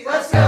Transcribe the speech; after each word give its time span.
let's 0.00 0.32
go! 0.32 0.38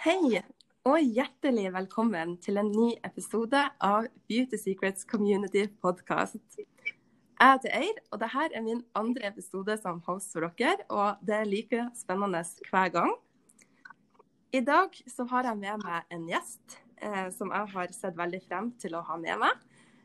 Hei, 0.00 0.40
og 0.84 1.00
hjertelig 1.00 1.72
velkommen 1.72 2.36
til 2.42 2.60
en 2.60 2.68
ny 2.72 2.92
episode 3.04 3.62
av 3.80 4.08
Beauty 4.28 4.60
Secrets 4.60 5.08
Community 5.08 5.66
Podcast. 5.80 6.40
Jeg 7.40 7.56
heter 7.56 7.72
Eir, 7.72 8.00
og 8.12 8.20
dette 8.20 8.50
er 8.52 8.64
min 8.64 8.82
andre 8.94 9.30
episode 9.30 9.78
som 9.80 10.02
host 10.04 10.34
for 10.34 10.44
dere, 10.58 10.84
og 10.92 11.16
det 11.24 11.38
er 11.38 11.48
like 11.48 11.86
spennende 11.96 12.44
hver 12.68 12.92
gang. 12.92 13.16
I 14.52 14.60
dag 14.60 14.96
så 15.06 15.24
har 15.30 15.46
jeg 15.46 15.58
med 15.60 15.82
meg 15.84 16.08
en 16.10 16.24
gjest 16.26 16.80
eh, 16.98 17.28
som 17.30 17.52
jeg 17.54 17.70
har 17.70 17.92
sett 17.94 18.16
veldig 18.18 18.40
frem 18.48 18.72
til 18.82 18.96
å 18.98 19.02
ha 19.06 19.18
med 19.20 19.38
meg. 19.38 19.60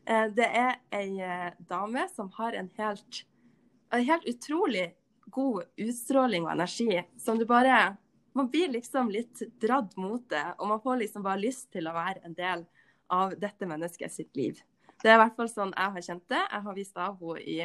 Eh, 0.06 0.28
det 0.30 0.46
er 0.46 0.76
ei 0.94 1.18
eh, 1.18 1.48
dame 1.66 2.04
som 2.12 2.30
har 2.36 2.54
en 2.54 2.68
helt, 2.76 3.24
en 3.90 4.04
helt 4.06 4.28
utrolig 4.30 4.92
god 5.34 5.64
utstråling 5.82 6.46
og 6.46 6.52
energi, 6.52 7.02
som 7.18 7.40
du 7.40 7.46
bare 7.48 7.96
man 8.36 8.50
blir 8.52 8.70
liksom 8.70 9.10
litt 9.10 9.42
dratt 9.58 9.96
mot 9.98 10.22
det, 10.30 10.44
og 10.60 10.70
man 10.70 10.82
får 10.84 11.00
liksom 11.02 11.26
bare 11.26 11.42
lyst 11.42 11.70
til 11.74 11.88
å 11.88 11.96
være 11.96 12.22
en 12.28 12.36
del 12.36 12.62
av 13.10 13.34
dette 13.40 13.66
mennesket 13.66 14.12
sitt 14.12 14.38
liv. 14.38 14.60
Det 15.02 15.10
er 15.10 15.16
i 15.16 15.22
hvert 15.24 15.36
fall 15.40 15.50
sånn 15.50 15.74
jeg 15.74 15.94
har 15.96 16.06
kjent 16.06 16.26
det. 16.30 16.42
Jeg 16.44 16.66
har 16.68 16.76
vist 16.76 17.00
av 17.00 17.18
henne 17.18 17.42
i 17.42 17.58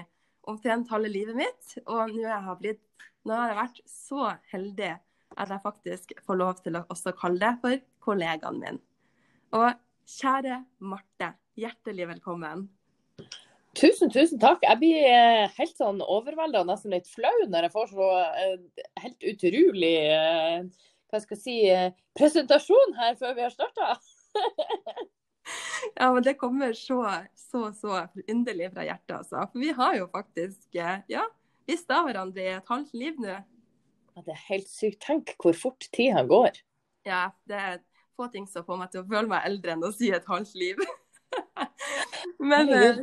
omtrent 0.49 0.89
halve 0.89 1.11
livet 1.11 1.37
mitt, 1.37 1.77
og 1.83 2.15
nå 2.15 2.25
har, 2.25 2.47
jeg 2.47 2.59
blitt, 2.63 2.83
nå 3.27 3.37
har 3.37 3.51
jeg 3.51 3.59
vært 3.61 3.81
så 3.91 4.31
heldig 4.55 4.93
at 5.37 5.51
jeg 5.51 5.63
faktisk 5.63 6.13
får 6.25 6.39
lov 6.39 6.59
til 6.63 6.77
å 6.79 6.85
også 6.91 7.13
kalle 7.17 7.39
det 7.41 7.53
for 7.63 7.83
kollegaen 8.03 8.59
min. 8.61 8.79
Og 9.55 9.71
kjære 10.17 10.61
Marte, 10.83 11.33
hjertelig 11.59 12.07
velkommen. 12.15 12.67
Tusen, 13.77 14.11
tusen 14.11 14.39
takk. 14.39 14.63
Jeg 14.67 14.79
blir 14.81 15.05
eh, 15.07 15.51
helt 15.55 15.77
sånn 15.77 16.01
overvelda 16.03 16.63
og 16.63 16.67
nesten 16.67 16.91
litt 16.91 17.07
flau 17.07 17.31
når 17.47 17.69
jeg 17.69 17.75
får 17.75 17.91
så 17.93 18.09
eh, 18.19 18.85
helt 18.99 19.27
utrolig 19.31 19.95
eh, 20.11 20.65
hva 21.11 21.21
skal 21.23 21.37
jeg 21.37 21.43
si, 21.43 21.55
presentasjon 22.15 22.95
her 22.99 23.15
før 23.19 23.35
vi 23.37 23.47
har 23.47 23.55
starta. 23.55 23.95
Ja, 25.97 26.11
men 26.13 26.23
det 26.23 26.35
kommer 26.39 26.73
så, 26.77 27.01
så, 27.35 27.71
så 27.73 28.03
underlig 28.29 28.69
fra 28.71 28.85
hjertet, 28.85 29.15
altså. 29.17 29.47
For 29.51 29.59
vi 29.59 29.71
har 29.75 29.95
jo 29.97 30.05
faktisk, 30.13 30.59
ja, 30.71 31.25
visst 31.67 31.91
av 31.91 32.05
hverandre 32.07 32.43
i 32.45 32.53
et 32.53 32.69
halvt 32.69 32.93
liv 32.95 33.17
nå. 33.19 33.39
Ja, 34.15 34.21
Det 34.25 34.33
er 34.33 34.43
helt 34.49 34.69
sykt. 34.69 34.99
Tenk 35.05 35.35
hvor 35.41 35.55
fort 35.57 35.87
tida 35.95 36.23
går. 36.27 36.59
Ja, 37.07 37.29
det 37.49 37.57
er 37.57 37.79
få 38.15 38.27
ting 38.27 38.47
som 38.47 38.65
får 38.65 38.77
meg 38.77 38.91
til 38.93 39.01
å 39.01 39.07
føle 39.07 39.29
meg 39.31 39.47
eldre 39.49 39.75
enn 39.75 39.85
å 39.87 39.91
si 39.95 40.11
et 40.13 40.27
halvt 40.29 40.53
liv. 40.59 40.81
Men 42.51 42.69
eh, 42.75 43.01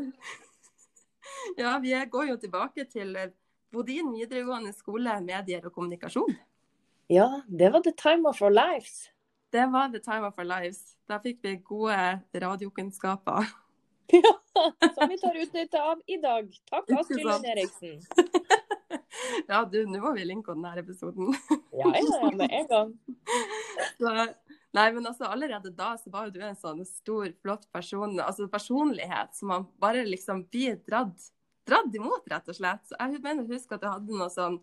ja, 1.59 1.77
vi 1.83 1.95
går 2.13 2.33
jo 2.33 2.37
tilbake 2.41 2.87
til 2.93 3.17
eh, 3.17 3.33
Bodin 3.73 4.13
videregående 4.15 4.73
skole, 4.73 5.19
medier 5.21 5.67
og 5.69 5.75
kommunikasjon. 5.75 6.37
Ja, 7.13 7.43
det 7.49 7.73
var 7.73 7.85
the 7.85 7.93
time 7.93 8.29
of 8.29 8.41
our 8.43 8.53
lives. 8.53 9.09
Det 9.53 9.65
var 9.73 9.89
the 9.93 10.01
time 10.01 10.29
of 10.29 10.39
our 10.39 10.45
lives. 10.49 10.97
Da 11.09 11.19
fikk 11.25 11.41
vi 11.45 11.57
gode 11.65 12.21
radiokunnskaper. 12.35 13.49
Ja, 14.09 14.31
som 14.97 15.11
vi 15.13 15.19
tar 15.21 15.37
utnytte 15.37 15.81
av 15.85 15.99
i 16.09 16.17
dag. 16.17 16.47
Takk, 16.71 16.89
Astrid? 16.97 17.27
Lund 17.29 17.45
Eriksen. 17.45 18.01
Ja, 19.49 19.63
du, 19.65 19.81
nå 19.89 20.01
må 20.03 20.13
vi 20.17 20.27
linke 20.27 20.55
denne 20.55 20.75
episoden. 20.81 21.33
Ja, 21.73 21.91
ja, 21.95 22.31
med 22.35 22.53
en 22.61 22.69
gang. 22.71 22.93
Så, 23.99 24.13
nei, 24.77 24.87
men 24.95 25.07
altså 25.09 25.29
allerede 25.29 25.73
da 25.75 25.93
så 25.99 26.11
var 26.13 26.29
jo 26.29 26.35
du 26.37 26.41
en 26.45 26.59
sånn 26.59 26.85
stor, 26.87 27.29
flott 27.43 27.65
person, 27.75 28.17
altså 28.23 28.47
personlighet 28.51 29.35
som 29.35 29.53
man 29.53 29.67
bare 29.83 30.05
liksom 30.07 30.45
blir 30.53 30.79
dratt, 30.87 31.31
dratt 31.69 31.95
imot, 31.95 32.27
rett 32.31 32.51
og 32.51 32.59
slett. 32.59 32.85
Så 32.87 32.99
jeg 32.99 33.23
mener 33.25 33.47
husker 33.47 33.57
huske 33.57 33.79
at 33.79 33.85
du 33.85 33.89
hadde 33.91 34.19
noe 34.19 34.31
sånn 34.33 34.61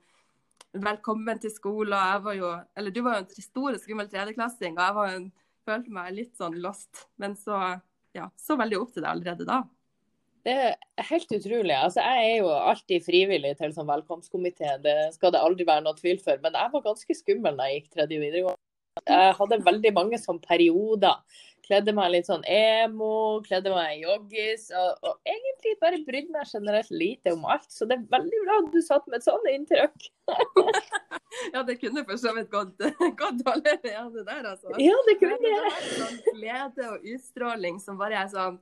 velkommen 0.83 1.39
til 1.41 1.53
skole, 1.53 1.95
og 1.95 2.13
jeg 2.13 2.23
var 2.27 2.37
jo, 2.39 2.51
eller 2.79 2.95
du 2.95 3.01
var 3.05 3.17
jo 3.17 3.23
en 3.23 3.47
stor 3.47 3.71
og 3.73 3.81
skummel 3.81 4.09
tredjeklassing, 4.11 4.75
og 4.75 4.83
jeg 4.83 4.97
var 4.97 5.09
jo 5.11 5.19
en, 5.19 5.27
følte 5.65 5.95
meg 5.95 6.13
litt 6.13 6.35
sånn 6.37 6.59
lost, 6.61 7.07
men 7.21 7.35
så, 7.39 7.59
ja, 8.15 8.29
så 8.37 8.57
veldig 8.59 8.79
opp 8.81 8.91
til 8.93 9.05
deg 9.05 9.11
allerede 9.11 9.47
da. 9.47 9.63
Det 10.45 10.53
er 10.53 11.07
helt 11.09 11.31
utrolig. 11.33 11.73
Altså, 11.73 12.03
jeg 12.05 12.27
er 12.29 12.35
jo 12.43 12.51
alltid 12.53 13.05
frivillig 13.07 13.55
til 13.57 13.73
sånn 13.73 13.89
velkomstkomité, 13.89 14.75
det 14.83 14.97
skal 15.15 15.33
det 15.33 15.41
aldri 15.41 15.65
være 15.65 15.87
noe 15.87 15.97
tvil 15.97 16.19
for. 16.21 16.37
Men 16.43 16.53
jeg 16.59 16.73
var 16.75 16.85
ganske 16.85 17.17
skummel 17.17 17.57
da 17.57 17.65
jeg 17.69 17.81
gikk 17.81 17.95
tredje 17.95 18.21
videregående. 18.21 18.61
Jeg 19.09 19.33
hadde 19.35 19.57
veldig 19.65 19.91
mange 19.97 20.19
sånn 20.21 20.37
perioder. 20.43 21.41
Kledde 21.65 21.95
meg 21.97 22.11
litt 22.13 22.27
sånn 22.29 22.45
emo, 22.45 23.41
kledde 23.43 23.73
meg 23.73 23.95
i 23.95 24.03
joggis. 24.03 24.67
Og, 24.77 25.01
og 25.09 25.31
egentlig 25.33 25.73
bare 25.81 25.99
brydde 26.05 26.35
meg 26.35 26.53
generelt 26.53 26.93
lite 26.93 27.33
om 27.33 27.47
alt. 27.49 27.65
Så 27.73 27.89
det 27.89 27.97
er 27.97 28.05
veldig 28.13 28.43
bra 28.45 28.59
at 28.61 28.69
du 28.71 28.79
satt 28.85 29.09
med 29.09 29.17
et 29.19 29.27
sånt 29.27 29.51
inntrykk. 29.55 30.09
Ja, 31.51 31.65
det 31.67 31.75
kunne 31.81 32.05
for 32.07 32.15
så 32.17 32.31
vidt 32.31 32.47
gått, 32.47 32.79
gått 33.19 33.41
det 33.65 33.73
der, 33.83 34.45
altså. 34.47 34.71
Ja, 34.79 34.95
det 35.03 35.17
kunne 35.19 35.35
det 35.43 35.81
sånn 35.83 36.21
glede 36.29 36.85
og 36.93 37.09
utstråling 37.11 37.81
som 37.83 37.99
bare 37.99 38.21
er 38.21 38.29
sånn 38.31 38.55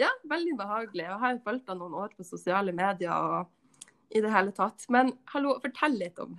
Ja, 0.00 0.08
veldig 0.24 0.54
behagelig. 0.56 1.04
Jeg 1.04 1.18
har 1.22 1.40
fulgt 1.44 1.66
deg 1.68 1.76
noen 1.76 1.96
år 2.00 2.12
på 2.16 2.24
sosiale 2.24 2.72
medier 2.72 3.12
og 3.12 4.14
i 4.16 4.22
det 4.24 4.30
hele 4.32 4.54
tatt. 4.56 4.86
Men 4.88 5.12
hallo, 5.34 5.58
fortell 5.62 5.98
litt 6.00 6.20
om, 6.22 6.38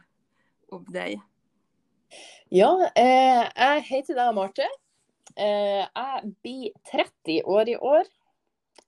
om 0.74 0.88
deg. 0.90 1.20
Ja, 2.52 2.72
eh, 2.98 3.46
jeg 3.46 3.84
heter 3.92 4.18
da 4.18 4.32
Marte. 4.36 4.66
Eh, 5.38 5.86
jeg 5.86 6.34
blir 6.44 6.74
30 6.90 7.46
år 7.46 7.72
i 7.72 7.78
år. 7.78 8.10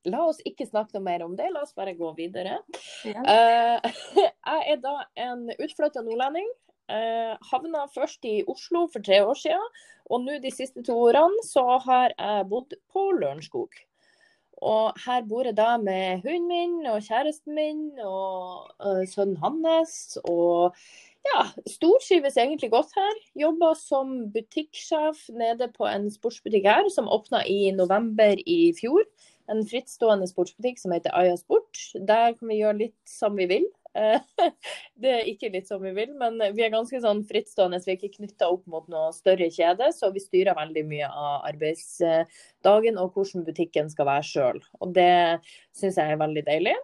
La 0.09 0.25
oss 0.25 0.41
ikke 0.47 0.67
snakke 0.67 0.97
noe 0.97 1.05
mer 1.05 1.23
om 1.23 1.37
det, 1.37 1.47
la 1.53 1.61
oss 1.63 1.75
bare 1.77 1.93
gå 1.95 2.09
videre. 2.17 2.57
Ja. 3.07 3.21
Eh, 3.23 4.01
jeg 4.25 4.65
er 4.73 4.83
da 4.83 4.97
en 5.29 5.47
utflytta 5.53 6.03
nordlending. 6.03 6.49
Eh, 6.91 7.37
havna 7.53 7.85
først 7.93 8.25
i 8.27 8.41
Oslo 8.51 8.87
for 8.91 9.05
tre 9.05 9.21
år 9.23 9.37
siden, 9.39 9.81
og 10.11 10.25
nå 10.25 10.41
de 10.43 10.51
siste 10.51 10.83
to 10.83 10.97
årene 11.05 11.45
så 11.47 11.63
har 11.85 12.11
jeg 12.17 12.49
bodd 12.51 12.75
på 12.91 13.07
Lørenskog. 13.21 13.77
Og 14.61 14.99
her 15.05 15.23
bor 15.27 15.47
jeg 15.47 15.57
da 15.57 15.77
med 15.81 16.21
hunden 16.25 16.47
min 16.51 16.91
og 16.91 17.01
kjæresten 17.03 17.55
min 17.55 17.81
og 18.03 18.69
uh, 18.83 19.03
sønnen 19.09 19.39
hans. 19.41 20.17
Og 20.23 20.75
ja, 21.27 21.43
stortrives 21.75 22.37
egentlig 22.37 22.71
godt 22.71 22.93
her. 22.95 23.19
Jobber 23.39 23.75
som 23.79 24.15
butikksjef 24.33 25.27
nede 25.33 25.69
på 25.77 25.87
en 25.89 26.09
sportsbutikk 26.11 26.67
her, 26.69 26.89
som 26.93 27.11
åpna 27.11 27.43
i 27.47 27.71
november 27.75 28.39
i 28.45 28.73
fjor. 28.79 29.05
En 29.51 29.63
frittstående 29.67 30.27
sportsbutikk 30.29 30.79
som 30.79 30.93
heter 30.95 31.15
Aya 31.17 31.35
Sport. 31.39 31.79
Der 31.95 32.35
kan 32.37 32.51
vi 32.51 32.61
gjøre 32.61 32.81
litt 32.85 32.99
som 33.09 33.39
vi 33.39 33.49
vil. 33.49 33.67
Det 35.03 35.11
er 35.11 35.27
ikke 35.29 35.51
litt 35.53 35.69
som 35.69 35.81
vi 35.83 35.91
vil, 35.95 36.13
men 36.17 36.39
vi 36.55 36.65
er 36.65 36.73
ganske 36.73 36.99
sånn 37.03 37.23
frittstående. 37.29 37.79
Så 37.79 37.89
vi 37.89 37.95
er 37.95 37.99
ikke 37.99 38.17
knytta 38.17 38.49
opp 38.53 38.65
mot 38.71 38.87
noe 38.91 39.11
større 39.15 39.49
kjede, 39.53 39.91
så 39.95 40.09
vi 40.13 40.23
styrer 40.23 40.57
veldig 40.57 40.85
mye 40.89 41.09
av 41.09 41.45
arbeidsdagen 41.51 42.99
og 43.01 43.13
hvordan 43.13 43.45
butikken 43.47 43.91
skal 43.93 44.09
være 44.09 44.27
sjøl. 44.29 44.63
Og 44.81 44.95
det 44.97 45.13
syns 45.77 45.99
jeg 46.01 46.15
er 46.15 46.21
veldig 46.21 46.45
deilig. 46.49 46.75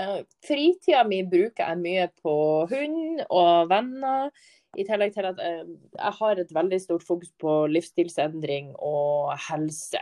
Eh, 0.00 0.18
Fritida 0.46 1.04
mi 1.04 1.20
bruker 1.28 1.68
jeg 1.68 1.82
mye 1.82 2.08
på 2.24 2.34
hund 2.70 3.22
og 3.28 3.70
venner. 3.72 4.32
I 4.72 4.86
tillegg 4.88 5.12
til 5.12 5.28
at 5.28 5.40
eh, 5.44 5.68
jeg 5.98 6.18
har 6.18 6.40
et 6.40 6.54
veldig 6.56 6.80
stort 6.80 7.04
fokus 7.04 7.32
på 7.42 7.62
livsstilsendring 7.68 8.72
og 8.80 9.34
helse 9.50 10.00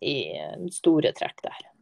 i 0.00 0.16
store 0.72 1.12
trekk 1.16 1.44
der. 1.44 1.75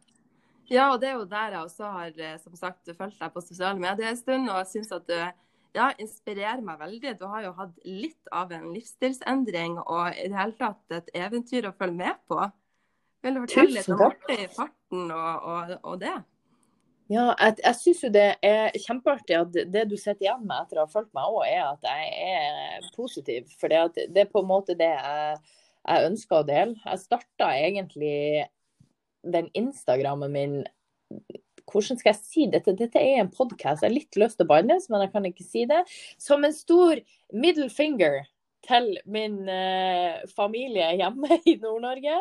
Ja, 0.71 0.91
og 0.93 1.01
det 1.03 1.11
er 1.11 1.17
jo 1.19 1.25
der 1.29 1.57
jeg 1.57 1.61
også 1.69 1.95
har 1.95 2.21
eh, 2.27 2.37
som 2.43 2.57
sagt, 2.57 2.93
fulgt 2.97 3.21
deg 3.21 3.33
på 3.35 3.43
sosiale 3.45 3.81
medier 3.81 4.11
en 4.11 4.21
stund, 4.21 4.51
og 4.51 4.61
jeg 4.63 4.71
syns 4.73 4.93
at 4.97 5.09
du 5.09 5.17
ja, 5.75 5.89
inspirerer 5.99 6.63
meg 6.65 6.79
veldig. 6.81 7.17
Du 7.19 7.27
har 7.31 7.47
jo 7.47 7.55
hatt 7.59 7.75
litt 7.87 8.31
av 8.33 8.53
en 8.55 8.69
livsstilsendring 8.75 9.81
og 9.83 10.15
i 10.15 10.29
det 10.31 10.39
hele 10.39 10.57
tatt 10.59 10.95
et 10.95 11.11
eventyr 11.19 11.69
å 11.69 11.75
følge 11.77 11.99
med 11.99 12.21
på. 12.31 12.39
Vil 13.25 13.37
du 13.37 13.43
fortelle 13.47 13.81
litt 13.81 13.91
om 13.91 14.05
artig 14.07 14.39
i 14.45 14.53
farten 14.53 15.11
og, 15.11 15.51
og, 15.51 15.75
og 15.83 15.99
det? 16.05 16.15
Ja, 17.13 17.27
jeg, 17.37 17.59
jeg 17.61 17.77
syns 17.77 18.03
jo 18.07 18.11
det 18.15 18.29
er 18.45 18.77
kjempeartig 18.81 19.37
at 19.37 19.57
det 19.75 19.83
du 19.91 19.97
sitter 19.99 20.25
igjen 20.25 20.47
med 20.47 20.63
etter 20.63 20.81
å 20.81 20.87
ha 20.87 20.93
fulgt 20.93 21.13
meg 21.17 21.37
òg, 21.37 21.43
er 21.51 21.67
at 21.67 21.85
jeg 21.85 22.31
er 22.31 22.87
positiv. 22.97 23.51
For 23.61 23.69
det 23.69 24.23
er 24.25 24.31
på 24.31 24.41
en 24.41 24.49
måte 24.49 24.77
det 24.79 24.89
jeg, 24.89 25.41
jeg 25.85 26.09
ønsker 26.09 26.39
å 26.39 26.47
dele. 26.49 26.79
Jeg 26.81 27.03
starta 27.03 27.51
egentlig 27.59 28.15
den 29.25 29.51
Instagrammen 29.55 30.33
min 30.33 30.63
Hvordan 31.65 31.97
skal 31.97 32.13
jeg 32.13 32.21
si 32.21 32.47
dette? 32.53 32.75
Dette 32.77 33.01
er 33.01 33.23
en 33.23 33.31
podkast. 33.33 33.81
Jeg 33.83 33.89
har 33.89 33.95
litt 33.95 34.19
lyst 34.21 34.37
til 34.37 34.45
å 34.45 34.51
bannes, 34.51 34.85
men 34.93 35.01
jeg 35.01 35.13
kan 35.15 35.25
ikke 35.27 35.47
si 35.47 35.63
det. 35.67 35.81
Som 36.21 36.45
en 36.45 36.53
stor 36.53 37.01
middle 37.33 37.71
finger 37.73 38.27
til 38.69 38.91
min 39.11 39.49
eh, 39.49 40.21
familie 40.37 40.91
hjemme 41.01 41.39
i 41.51 41.57
Nord-Norge. 41.63 42.21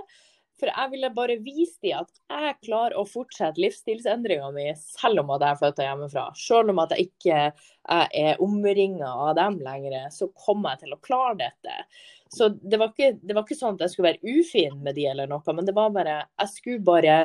For 0.61 0.69
jeg 0.69 0.91
ville 0.91 1.09
bare 1.15 1.39
vise 1.41 1.79
dem 1.83 2.03
at 2.03 2.19
jeg 2.29 2.57
klarer 2.67 2.95
å 2.99 3.07
fortsette 3.09 3.61
livsstilsendringa 3.61 4.51
mi 4.53 4.67
selv 4.77 5.23
om 5.23 5.33
at 5.35 5.43
jeg 5.47 5.59
flytta 5.59 5.87
hjemmefra. 5.87 6.25
Selv 6.37 6.73
om 6.73 6.81
at 6.83 6.93
jeg 6.93 7.09
ikke 7.09 7.39
er 7.91 8.43
omringa 8.43 9.09
av 9.27 9.33
dem 9.39 9.57
lenger, 9.65 9.97
så 10.13 10.29
kommer 10.45 10.75
jeg 10.75 10.85
til 10.85 10.95
å 10.95 11.01
klare 11.03 11.39
dette. 11.41 11.79
Så 12.33 12.49
det 12.57 12.79
var, 12.81 12.93
ikke, 12.93 13.19
det 13.21 13.35
var 13.37 13.45
ikke 13.45 13.59
sånn 13.59 13.77
at 13.77 13.85
jeg 13.85 13.93
skulle 13.93 14.11
være 14.11 14.37
ufin 14.39 14.79
med 14.85 14.97
de 14.97 15.07
eller 15.11 15.29
noe, 15.29 15.55
men 15.55 15.67
det 15.67 15.75
var 15.77 15.91
bare 15.93 16.15
Jeg 16.25 16.53
skulle 16.55 16.85
bare 16.87 17.17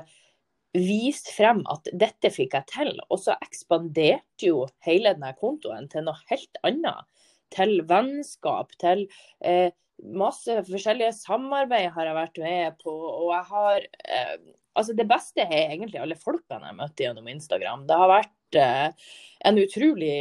vise 0.76 1.32
frem 1.32 1.62
at 1.72 1.88
dette 1.96 2.30
fikk 2.32 2.54
jeg 2.58 2.68
til. 2.72 2.92
Og 3.08 3.22
så 3.22 3.36
ekspanderte 3.44 4.50
jo 4.50 4.66
hele 4.86 5.14
denne 5.16 5.32
kontoen 5.40 5.88
til 5.90 6.04
noe 6.06 6.20
helt 6.30 6.60
annet. 6.66 7.08
Til 7.54 7.78
vennskap, 7.88 8.74
til 8.80 9.06
eh, 9.40 9.70
masse 10.04 10.60
forskjellige 10.68 11.14
samarbeid 11.16 11.88
har 11.94 12.10
jeg 12.10 12.18
vært 12.18 12.40
med 12.44 12.78
på. 12.84 12.92
Og 12.92 13.34
jeg 13.34 13.52
har 13.54 13.90
eh, 14.04 14.38
Altså, 14.78 14.92
det 14.94 15.08
beste 15.10 15.42
er 15.42 15.72
egentlig 15.72 15.98
alle 15.98 16.14
folkene 16.14 16.68
jeg 16.68 16.76
møtte 16.78 17.02
gjennom 17.02 17.24
Instagram. 17.32 17.80
Det 17.88 17.96
har 17.98 18.10
vært 18.12 18.58
eh, 18.60 19.08
en 19.50 19.56
utrolig 19.58 20.12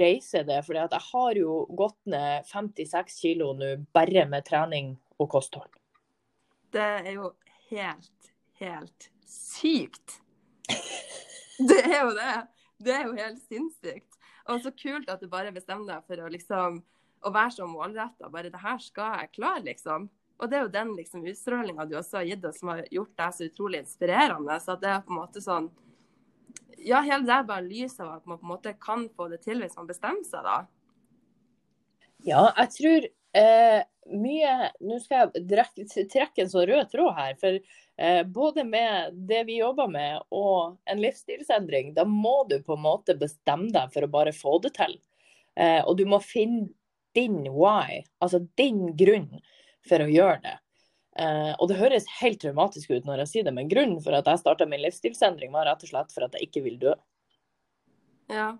reise, 0.00 0.42
det. 0.48 0.60
For 0.66 0.78
jeg 0.78 1.02
har 1.10 1.38
jo 1.38 1.56
gått 1.78 1.98
ned 2.10 2.48
56 2.48 3.20
kilo 3.22 3.52
nå 3.58 3.74
bare 3.94 4.26
med 4.30 4.46
trening 4.48 4.94
og 5.20 5.30
kosthold. 5.34 5.70
Det 6.72 6.88
er 7.02 7.10
jo 7.14 7.32
helt, 7.70 8.32
helt 8.62 9.10
sykt. 9.28 10.20
Det 11.62 11.82
er 11.84 12.00
jo 12.00 12.14
det. 12.16 12.36
Det 12.82 12.94
er 12.96 13.04
jo 13.06 13.12
helt 13.14 13.42
sinnssykt. 13.44 14.16
Og 14.50 14.64
så 14.64 14.72
kult 14.74 15.10
at 15.12 15.20
du 15.22 15.28
bare 15.30 15.52
bestemmer 15.54 15.86
deg 15.92 16.08
for 16.08 16.24
å 16.24 16.30
liksom 16.32 16.80
å 17.22 17.30
være 17.30 17.54
så 17.54 17.68
målretta. 17.70 18.30
Bare 18.32 18.50
det 18.50 18.62
her 18.62 18.80
skal 18.82 19.20
jeg 19.20 19.34
klare, 19.36 19.62
liksom. 19.68 20.08
Og 20.42 20.50
det 20.50 20.58
er 20.58 20.64
jo 20.64 20.72
den 20.74 20.94
liksom, 20.96 21.22
utstrålinga 21.28 21.86
du 21.86 21.94
også 21.98 22.18
har 22.18 22.26
gitt 22.32 22.44
oss, 22.48 22.58
som 22.58 22.72
har 22.72 22.82
gjort 22.90 23.12
deg 23.20 23.36
så 23.36 23.46
utrolig 23.46 23.82
inspirerende. 23.84 24.56
Så 24.64 24.74
det 24.82 24.90
er 24.90 25.04
på 25.06 25.14
en 25.14 25.20
måte 25.20 25.42
sånn 25.44 25.68
Ja, 26.82 27.00
hele 27.06 27.22
det 27.26 27.42
bare 27.46 27.64
lys 27.64 27.98
av 28.02 28.16
at 28.16 28.26
man 28.26 28.40
på 28.40 28.46
en 28.46 28.52
måte 28.56 28.74
kan 28.80 29.06
få 29.16 29.28
det 29.30 29.42
til 29.44 29.62
hvis 29.62 29.76
man 29.78 29.90
bestemmer 29.90 30.26
seg, 30.26 30.46
da. 30.46 30.56
Ja, 32.22 32.42
jeg 32.56 32.70
tror 32.76 33.06
eh, 33.38 33.80
mye 34.12 34.52
Nå 34.82 34.98
skal 35.02 35.30
jeg 35.34 35.44
trekke, 35.50 35.86
trekke 36.10 36.44
en 36.44 36.50
sånn 36.50 36.68
rød 36.70 36.90
tråd 36.92 37.14
her. 37.16 37.38
For 37.40 37.58
eh, 37.58 38.22
både 38.26 38.64
med 38.66 39.18
det 39.30 39.44
vi 39.48 39.60
jobber 39.60 39.90
med 39.90 40.22
og 40.34 40.76
en 40.90 41.02
livsstilsendring, 41.02 41.94
da 41.98 42.06
må 42.08 42.42
du 42.50 42.58
på 42.64 42.76
en 42.76 42.86
måte 42.86 43.18
bestemme 43.18 43.70
deg 43.74 43.94
for 43.94 44.06
å 44.06 44.12
bare 44.12 44.34
få 44.36 44.58
det 44.64 44.74
til. 44.78 44.98
Eh, 45.58 45.80
og 45.84 45.98
du 45.98 46.06
må 46.08 46.22
finne 46.24 46.70
din 47.16 47.42
why, 47.52 48.02
altså 48.24 48.40
din 48.58 48.86
grunn 48.96 49.28
for 49.88 50.02
å 50.02 50.10
gjøre 50.10 50.40
det. 50.46 50.56
Uh, 51.12 51.52
og 51.60 51.68
det 51.68 51.76
høres 51.76 52.06
helt 52.22 52.38
traumatisk 52.40 52.90
ut 52.94 53.04
når 53.04 53.20
jeg 53.24 53.30
sier 53.32 53.44
det, 53.44 53.52
men 53.52 53.68
grunnen 53.68 53.98
for 54.00 54.16
at 54.16 54.28
jeg 54.30 54.40
starta 54.40 54.64
min 54.68 54.80
livsstilsendring, 54.80 55.52
var 55.52 55.66
rett 55.68 55.82
og 55.84 55.90
slett 55.90 56.12
for 56.14 56.24
at 56.24 56.38
jeg 56.38 56.48
ikke 56.48 56.62
vil 56.64 56.78
dø. 56.80 56.94
Ja. 58.32 58.54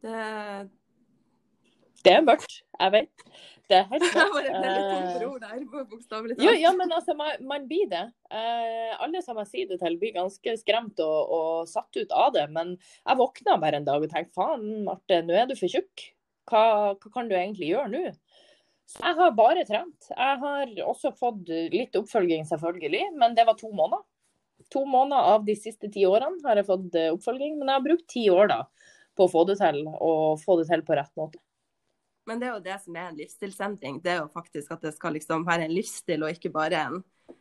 Det 0.00 0.70
Det 2.04 2.12
er 2.16 2.22
mørkt, 2.24 2.62
jeg 2.80 2.92
vet. 2.94 3.26
Det 3.70 3.76
er 3.76 3.84
helt 3.90 4.02
Jeg 4.08 4.14
mørkt. 4.16 4.32
bare 4.34 4.54
ble 4.56 4.70
litt 4.74 4.86
tom 4.88 5.04
for 5.10 5.24
Uh, 5.26 5.28
ord 5.28 5.42
der, 5.44 5.84
bokstavelig 5.92 6.36
jo, 6.40 6.46
talt. 6.48 6.62
ja, 6.62 6.70
men 6.78 6.94
altså, 6.96 7.14
man, 7.18 7.44
man 7.46 7.66
blir 7.68 7.90
det. 7.92 8.06
Eh, 8.32 8.94
alle 9.04 9.20
som 9.22 9.38
jeg 9.42 9.50
sier 9.52 9.68
det 9.70 9.78
til, 9.82 9.98
blir 10.00 10.16
ganske 10.16 10.54
skremt 10.62 10.98
og, 11.04 11.34
og 11.36 11.68
satt 11.70 12.00
ut 12.00 12.10
av 12.16 12.32
det. 12.34 12.46
Men 12.56 12.72
jeg 12.80 13.20
våkna 13.20 13.58
bare 13.62 13.78
en 13.78 13.86
dag 13.86 14.02
og 14.02 14.10
tenkte 14.10 14.34
faen, 14.40 14.64
Marte, 14.88 15.20
nå 15.28 15.36
er 15.36 15.46
du 15.46 15.54
for 15.60 15.70
tjukk. 15.70 16.08
Hva, 16.50 16.64
hva 16.96 17.12
kan 17.14 17.28
du 17.30 17.36
egentlig 17.36 17.68
gjøre 17.70 17.92
nå? 17.92 18.02
Så 18.90 19.02
jeg 19.04 19.16
har 19.20 19.34
bare 19.38 19.64
trent. 19.66 20.08
Jeg 20.10 20.38
har 20.42 20.72
også 20.90 21.12
fått 21.18 21.50
litt 21.70 21.94
oppfølging, 21.98 22.42
selvfølgelig, 22.48 23.04
men 23.20 23.36
det 23.36 23.44
var 23.46 23.58
to 23.58 23.70
måneder. 23.70 24.02
To 24.74 24.82
måneder 24.86 25.28
av 25.34 25.44
de 25.46 25.54
siste 25.56 25.88
ti 25.94 26.02
årene 26.08 26.42
har 26.44 26.58
jeg 26.58 26.66
fått 26.66 26.96
eh, 26.98 27.12
oppfølging, 27.14 27.54
men 27.58 27.70
jeg 27.70 27.78
har 27.78 27.84
brukt 27.84 28.08
ti 28.10 28.24
år 28.32 28.50
da 28.50 28.58
på 29.18 29.26
å 29.26 29.30
få 29.30 29.44
det 29.48 29.56
til, 29.60 29.84
og 29.86 30.42
få 30.42 30.58
det 30.60 30.66
til 30.68 30.82
på 30.86 30.98
rett 30.98 31.14
måte. 31.18 31.40
Men 32.28 32.42
det 32.42 32.48
er 32.48 32.52
jo 32.56 32.64
det 32.66 32.76
som 32.82 32.98
er 32.98 33.08
en 33.08 33.16
livsstilsendring. 33.18 34.02
Det 34.02 34.12
er 34.12 34.20
jo 34.20 34.28
faktisk 34.34 34.74
at 34.74 34.84
det 34.84 34.92
skal 34.94 35.16
liksom 35.16 35.46
være 35.46 35.66
en 35.66 35.74
livsstil 35.74 36.26
og 36.26 36.34
ikke 36.34 36.52
bare 36.54 36.82
en, 36.90 37.00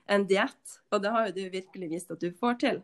en 0.09 0.25
diett. 0.29 0.77
Og 0.93 1.03
det 1.03 1.11
har 1.13 1.27
jo 1.27 1.35
du 1.35 1.43
virkelig 1.53 1.91
vist 1.91 2.13
at 2.13 2.23
du 2.23 2.29
får 2.39 2.57
til. 2.63 2.79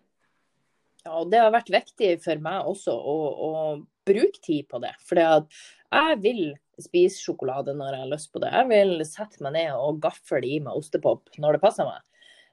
Ja, 1.06 1.16
og 1.22 1.32
det 1.32 1.42
har 1.42 1.54
vært 1.54 1.72
viktig 1.74 2.12
for 2.26 2.42
meg 2.42 2.70
også 2.70 2.94
å, 2.94 3.16
å 3.48 3.52
bruke 4.06 4.42
tid 4.42 4.68
på 4.70 4.82
det. 4.84 4.94
For 5.06 5.22
jeg 5.22 6.22
vil 6.22 6.44
spise 6.84 7.22
sjokolade 7.22 7.74
når 7.78 7.94
jeg 7.94 8.04
har 8.04 8.12
lyst 8.12 8.32
på 8.34 8.42
det. 8.44 8.52
Jeg 8.54 8.70
vil 8.72 9.06
sette 9.08 9.42
meg 9.46 9.56
ned 9.56 9.72
og 9.80 10.02
gafle 10.04 10.42
i 10.44 10.60
meg 10.64 10.78
ostepop 10.78 11.32
når 11.42 11.58
det 11.58 11.64
passer 11.64 11.88
meg. 11.88 12.02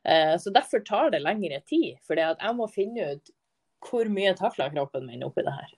Eh, 0.04 0.34
Så 0.38 0.52
derfor 0.54 0.84
tar 0.84 1.10
det 1.10 1.22
lengre 1.22 1.60
tid. 1.66 1.98
For 2.06 2.18
jeg 2.18 2.56
må 2.58 2.68
finne 2.70 3.14
ut 3.14 3.30
hvor 3.82 4.06
mye 4.06 4.34
takler 4.38 4.70
kroppen 4.70 5.06
min 5.06 5.24
oppi 5.26 5.42
det 5.42 5.54
her. 5.54 5.72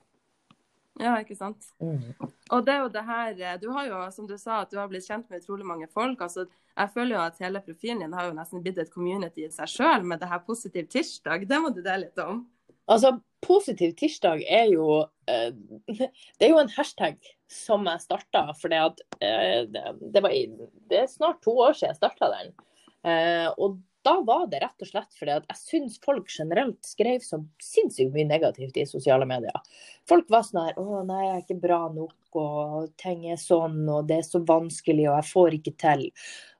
Ja, 1.00 1.16
ikke 1.18 1.34
sant. 1.34 1.64
Og 1.82 2.60
det 2.66 2.74
er 2.74 2.84
jo 2.84 2.90
det 2.94 3.02
her 3.02 3.40
eh, 3.40 3.56
Du 3.58 3.70
har 3.74 3.88
jo, 3.88 4.02
som 4.14 4.28
du 4.30 4.36
sa, 4.38 4.60
at 4.62 4.70
du 4.70 4.78
har 4.78 4.88
blitt 4.88 5.06
kjent 5.08 5.28
med 5.30 5.42
utrolig 5.42 5.66
mange 5.66 5.88
folk. 5.90 6.20
altså 6.20 6.46
jeg 6.74 6.90
føler 6.90 7.14
jo 7.14 7.22
at 7.22 7.38
hele 7.38 7.60
profilen 7.62 8.00
din 8.02 8.14
har 8.14 8.26
jo 8.28 8.34
nesten 8.34 8.62
blitt 8.62 8.78
et 8.82 8.90
community 8.90 9.44
i 9.46 9.50
seg 9.54 9.70
sjøl 9.70 10.02
med 10.02 10.18
det 10.20 10.28
her 10.30 10.42
Positiv 10.46 10.88
tirsdag. 10.90 11.46
Det 11.46 11.60
må 11.62 11.70
du 11.70 11.80
dele 11.82 12.08
litt 12.08 12.18
om. 12.18 12.44
Altså, 12.90 13.16
Positiv 13.44 13.90
tirsdag 14.00 14.40
er 14.48 14.70
jo 14.72 15.02
eh, 15.28 15.50
Det 16.38 16.46
er 16.46 16.52
jo 16.54 16.60
en 16.62 16.70
hashtag 16.72 17.18
som 17.52 17.84
jeg 17.90 18.00
starta 18.00 18.46
fordi 18.56 18.78
at 18.80 19.02
eh, 19.20 19.66
det, 19.68 20.22
var, 20.24 20.32
det 20.90 21.02
er 21.02 21.10
snart 21.10 21.42
to 21.44 21.52
år 21.66 21.76
siden 21.76 21.92
jeg 21.92 22.00
starta 22.00 22.30
den. 22.32 22.54
Eh, 23.04 23.50
og 23.60 23.76
da 24.04 24.18
var 24.24 24.48
det 24.52 24.60
rett 24.60 24.84
og 24.84 24.88
slett 24.88 25.16
fordi 25.16 25.36
at 25.36 25.46
jeg 25.48 25.60
syns 25.60 26.00
folk 26.04 26.28
generelt 26.32 26.80
skrev 26.84 27.22
så 27.24 27.40
sinnssykt 27.62 28.12
mye 28.16 28.26
negativt 28.28 28.76
i 28.80 28.86
sosiale 28.88 29.28
medier. 29.28 29.60
Folk 30.08 30.28
var 30.32 30.44
sånn 30.44 30.66
her 30.66 30.80
Å, 30.80 31.04
nei, 31.08 31.22
jeg 31.24 31.36
er 31.36 31.44
ikke 31.44 31.60
bra 31.62 31.80
nok, 31.92 32.18
og 32.40 32.90
ting 33.00 33.24
er 33.32 33.40
sånn, 33.40 33.80
og 33.88 34.08
det 34.10 34.20
er 34.20 34.26
så 34.26 34.42
vanskelig, 34.44 35.08
og 35.08 35.18
jeg 35.20 35.30
får 35.30 35.58
ikke 35.60 35.76
til. 35.80 36.04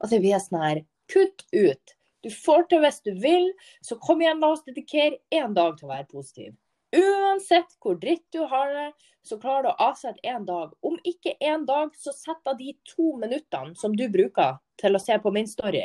Altså, 0.01 0.21
vi 0.25 0.33
er 0.33 0.45
sånn 0.45 0.65
her 0.65 0.85
Kutt 1.13 1.45
ut. 1.53 1.93
Du 2.25 2.31
får 2.33 2.69
til 2.71 2.81
hvis 2.85 3.03
du 3.05 3.13
vil, 3.21 3.51
så 3.85 3.99
kom 4.01 4.23
igjen, 4.25 4.41
la 4.41 4.55
oss 4.55 4.65
dedikere 4.65 5.21
én 5.35 5.53
dag 5.57 5.77
til 5.77 5.89
å 5.89 5.93
være 5.93 6.09
positiv. 6.09 6.55
Uansett 6.95 7.75
hvor 7.83 7.99
dritt 8.01 8.25
du 8.33 8.45
har 8.49 8.71
det, 8.73 8.89
så 9.27 9.39
klarer 9.41 9.67
du 9.67 9.71
å 9.73 9.89
avsette 9.89 10.23
én 10.29 10.45
dag. 10.47 10.73
Om 10.85 10.97
ikke 11.09 11.35
én 11.43 11.65
dag, 11.69 11.95
så 11.99 12.13
sett 12.15 12.51
av 12.51 12.59
de 12.61 12.75
to 12.89 13.15
minuttene 13.21 13.75
som 13.79 13.97
du 13.97 14.07
bruker 14.13 14.59
til 14.81 14.97
å 14.97 15.03
se 15.03 15.17
på 15.21 15.33
min 15.35 15.49
story, 15.49 15.85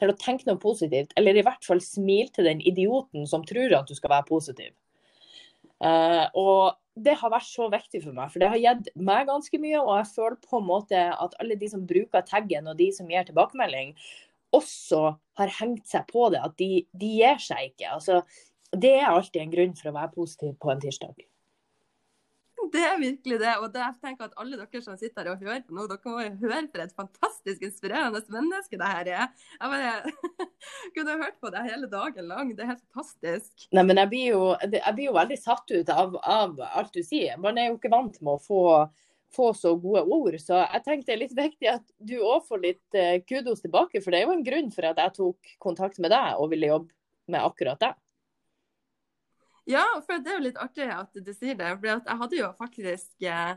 til 0.00 0.12
å 0.12 0.18
tenke 0.18 0.48
noe 0.48 0.60
positivt, 0.60 1.14
eller 1.18 1.36
i 1.36 1.44
hvert 1.46 1.64
fall 1.66 1.82
smil 1.84 2.30
til 2.34 2.48
den 2.48 2.62
idioten 2.66 3.26
som 3.28 3.44
tror 3.46 3.76
at 3.78 3.90
du 3.90 3.96
skal 3.96 4.14
være 4.14 4.28
positiv. 4.30 4.72
Uh, 5.80 6.26
og 6.36 6.76
det 7.00 7.14
har 7.16 7.32
vært 7.32 7.48
så 7.48 7.70
viktig 7.72 8.02
for 8.04 8.16
meg, 8.16 8.32
for 8.32 8.42
det 8.42 8.50
har 8.52 8.60
gitt 8.60 8.90
meg 9.00 9.28
ganske 9.30 9.60
mye. 9.62 9.78
Og 9.80 9.94
jeg 10.00 10.10
føler 10.14 10.40
på 10.44 10.60
en 10.60 10.68
måte 10.68 11.04
at 11.14 11.36
alle 11.40 11.56
de 11.60 11.70
som 11.72 11.86
bruker 11.88 12.26
taggen 12.28 12.68
og 12.68 12.76
de 12.80 12.90
som 12.92 13.08
gir 13.08 13.24
tilbakemelding, 13.28 13.94
også 14.56 15.14
har 15.40 15.56
hengt 15.60 15.88
seg 15.90 16.06
på 16.10 16.28
det. 16.34 16.42
At 16.44 16.56
de, 16.60 16.84
de 16.92 17.10
gir 17.18 17.42
seg 17.42 17.72
ikke. 17.72 17.96
Altså, 17.96 18.22
det 18.70 18.94
er 19.00 19.10
alltid 19.10 19.42
en 19.42 19.52
grunn 19.56 19.76
for 19.78 19.90
å 19.90 19.96
være 19.96 20.14
positiv 20.14 20.56
på 20.62 20.72
en 20.72 20.82
tirsdag. 20.82 21.26
Det 22.70 22.82
er 22.84 22.98
virkelig 23.00 23.38
det. 23.40 23.52
Og 23.58 23.72
det, 23.72 23.80
jeg 23.82 23.96
tenker 24.04 24.28
at 24.28 24.36
alle 24.40 24.58
dere 24.60 24.82
som 24.84 24.98
sitter 24.98 25.24
her 25.24 25.32
og 25.32 25.42
hører 25.42 25.62
på 25.66 25.74
nå, 25.74 25.86
dere 25.90 26.12
må 26.12 26.22
jo 26.22 26.32
høre 26.42 26.60
for 26.68 26.84
et 26.84 26.94
fantastisk 26.96 27.64
inspirerende 27.66 28.20
menneske 28.30 28.78
det 28.78 28.90
her 28.92 29.10
er. 29.10 29.46
Jeg 29.56 29.72
bare 29.72 30.48
kunne 30.96 31.18
hørt 31.24 31.38
på 31.42 31.52
det 31.54 31.64
hele 31.66 31.90
dagen 31.90 32.30
lang. 32.30 32.54
Det 32.54 32.64
er 32.64 32.72
helt 32.74 32.84
fantastisk. 32.84 33.66
Nei, 33.74 33.86
men 33.88 34.02
jeg 34.02 34.12
blir 34.12 34.26
jo, 34.34 34.42
jeg 34.62 34.96
blir 34.96 35.08
jo 35.08 35.16
veldig 35.18 35.40
satt 35.40 35.74
ut 35.74 35.94
av, 35.94 36.18
av 36.20 36.60
alt 36.70 36.94
du 36.94 37.02
sier. 37.06 37.40
Man 37.42 37.58
er 37.58 37.70
jo 37.70 37.78
ikke 37.80 37.94
vant 37.96 38.20
med 38.20 38.36
å 38.36 38.44
få, 38.44 38.64
få 39.34 39.54
så 39.54 39.74
gode 39.78 40.02
ord. 40.02 40.36
Så 40.42 40.58
jeg 40.58 40.84
tenkte 40.84 41.10
det 41.10 41.16
er 41.16 41.22
litt 41.24 41.36
viktig 41.38 41.70
at 41.70 41.86
du 41.98 42.18
òg 42.18 42.44
får 42.48 42.62
litt 42.64 42.98
eh, 42.98 43.22
kudos 43.26 43.62
tilbake. 43.64 44.02
For 44.02 44.12
det 44.12 44.20
er 44.20 44.28
jo 44.28 44.36
en 44.36 44.46
grunn 44.46 44.70
for 44.74 44.90
at 44.90 45.00
jeg 45.00 45.16
tok 45.18 45.56
kontakt 45.62 46.00
med 46.02 46.14
deg 46.14 46.38
og 46.40 46.50
ville 46.52 46.70
jobbe 46.72 46.94
med 47.30 47.46
akkurat 47.46 47.80
deg. 47.82 47.98
Ja, 49.70 49.84
for 50.02 50.18
det 50.18 50.32
er 50.32 50.38
jo 50.38 50.46
litt 50.48 50.60
artig 50.60 50.86
at 50.90 51.14
du 51.14 51.34
sier 51.34 51.58
det. 51.58 51.74
For 51.78 51.90
jeg 51.92 52.20
hadde 52.22 52.38
jo 52.40 52.48
faktisk 52.58 53.26
eh, 53.28 53.52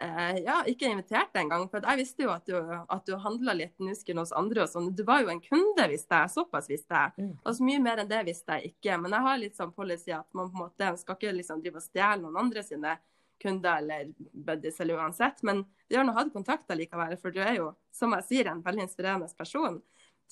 eh, 0.00 0.40
ja, 0.46 0.62
ikke 0.70 0.88
invitert 0.88 1.32
deg 1.34 1.44
engang. 1.44 1.68
For 1.68 1.84
jeg 1.84 2.00
visste 2.00 2.24
jo 2.24 2.32
at 2.32 2.48
du, 2.48 2.56
at 2.56 3.04
du 3.08 3.16
handla 3.20 3.56
litt 3.58 3.76
nusken 3.82 4.22
hos 4.22 4.32
andre 4.38 4.64
og 4.64 4.72
sånn. 4.72 4.90
Du 4.96 5.04
var 5.08 5.24
jo 5.24 5.32
en 5.34 5.42
kunde, 5.44 5.88
visste 5.92 6.22
jeg. 6.22 6.32
Såpass 6.32 6.70
visste 6.72 6.96
jeg. 6.96 7.16
Mm. 7.18 7.32
Og 7.42 7.58
så 7.58 7.68
mye 7.68 7.84
mer 7.84 8.00
enn 8.00 8.12
det 8.12 8.24
visste 8.30 8.58
jeg 8.58 8.72
ikke. 8.72 8.96
Men 9.02 9.18
jeg 9.18 9.28
har 9.28 9.40
litt 9.44 9.58
sånn 9.60 9.76
policy 9.76 10.14
at 10.16 10.28
man 10.32 10.48
på 10.48 10.56
en 10.56 10.66
måte 10.66 10.92
skal 11.02 11.20
ikke 11.20 11.36
liksom 11.42 11.64
drive 11.64 11.82
og 11.82 11.90
stjele 11.90 12.22
noen 12.24 12.44
andre 12.46 12.64
sine 12.66 12.96
kunder 13.42 13.82
eller 13.82 14.12
buddies 14.32 14.80
eller 14.80 15.00
uansett. 15.02 15.42
Men 15.42 15.64
vi 15.88 15.98
har 15.98 16.06
nå 16.06 16.14
hatt 16.16 16.32
kontakt 16.34 16.70
likevel, 16.72 17.16
for 17.20 17.34
du 17.34 17.42
er 17.42 17.58
jo, 17.58 17.72
som 17.94 18.14
jeg 18.16 18.28
sier, 18.28 18.50
en 18.52 18.62
veldig 18.64 18.86
inspirerende 18.86 19.28
person. 19.38 19.80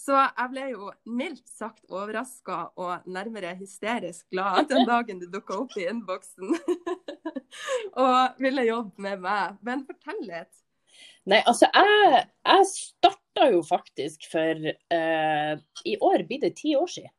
Så 0.00 0.16
jeg 0.16 0.48
ble 0.52 0.66
jo 0.72 0.88
mildt 1.12 1.44
sagt 1.50 1.82
overraska 1.92 2.60
og 2.80 3.04
nærmere 3.10 3.52
hysterisk 3.58 4.24
glad 4.32 4.70
den 4.70 4.86
dagen 4.88 5.20
du 5.20 5.26
dukka 5.28 5.58
opp 5.60 5.76
i 5.76 5.84
innboksen 5.90 6.54
og 8.06 8.40
ville 8.40 8.64
jobbe 8.64 9.04
med 9.04 9.20
meg. 9.26 9.58
Men 9.66 9.84
fortell 9.88 10.22
litt. 10.24 10.52
Nei, 11.28 11.42
altså 11.44 11.68
jeg, 11.68 12.22
jeg 12.48 12.68
starta 12.70 13.50
jo 13.52 13.60
faktisk 13.66 14.24
for 14.30 14.70
eh, 14.70 15.52
I 15.84 15.96
år 16.00 16.24
blir 16.28 16.46
det 16.46 16.54
ti 16.62 16.72
år 16.78 16.88
siden. 16.90 17.12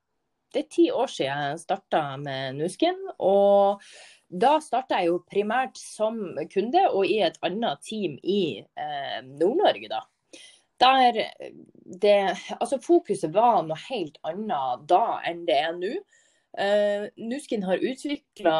Det 0.51 0.65
er 0.65 0.71
ti 0.73 0.89
år 0.91 1.07
siden 1.07 1.45
jeg 1.45 1.61
starta 1.61 2.01
med 2.19 2.57
Nuskin. 2.57 2.97
Og 3.19 3.83
da 4.31 4.55
starta 4.63 5.01
jeg 5.01 5.11
jo 5.11 5.19
primært 5.27 5.77
som 5.79 6.21
kunde 6.53 6.85
og 6.89 7.05
i 7.05 7.19
et 7.25 7.37
annet 7.45 7.83
team 7.83 8.17
i 8.23 8.63
eh, 8.63 9.19
Nord-Norge, 9.27 9.91
da. 9.91 10.01
Der 10.81 11.19
det 12.01 12.15
Altså, 12.57 12.79
fokuset 12.81 13.33
var 13.33 13.61
noe 13.67 13.77
helt 13.89 14.17
annet 14.25 14.87
da 14.89 15.19
enn 15.27 15.45
det 15.45 15.57
er 15.59 15.75
nå. 15.77 15.93
Eh, 16.57 17.07
Nuskin 17.21 17.63
har 17.63 17.83
utvikla 17.83 18.55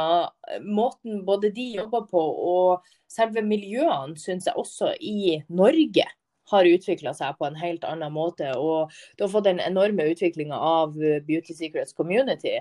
måten 0.63 1.25
både 1.27 1.51
de 1.55 1.71
jobber 1.79 2.05
på 2.11 2.21
og 2.21 2.91
selve 3.11 3.43
miljøene, 3.43 4.15
syns 4.19 4.47
jeg 4.47 4.59
også 4.59 4.93
i 4.99 5.41
Norge 5.49 6.05
har 6.51 6.67
utvikla 6.67 7.13
seg 7.15 7.35
på 7.39 7.47
en 7.47 7.59
helt 7.59 7.83
annen 7.87 8.13
måte. 8.13 8.51
Og 8.59 8.91
det 9.15 9.25
har 9.25 9.33
fått 9.33 9.47
den 9.47 9.63
enorme 9.63 10.07
utviklinga 10.11 10.55
av 10.55 10.95
Beauty 11.27 11.55
Secrets 11.55 11.95
Community, 11.95 12.59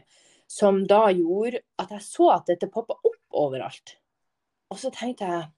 som 0.50 0.82
da 0.90 1.04
gjorde 1.14 1.62
at 1.78 1.92
jeg 1.94 2.02
så 2.02 2.32
at 2.34 2.50
dette 2.50 2.70
poppa 2.72 2.96
opp 2.98 3.38
overalt. 3.38 3.96
Og 4.70 4.80
så 4.82 4.90
tenkte 4.94 5.28
jeg 5.28 5.48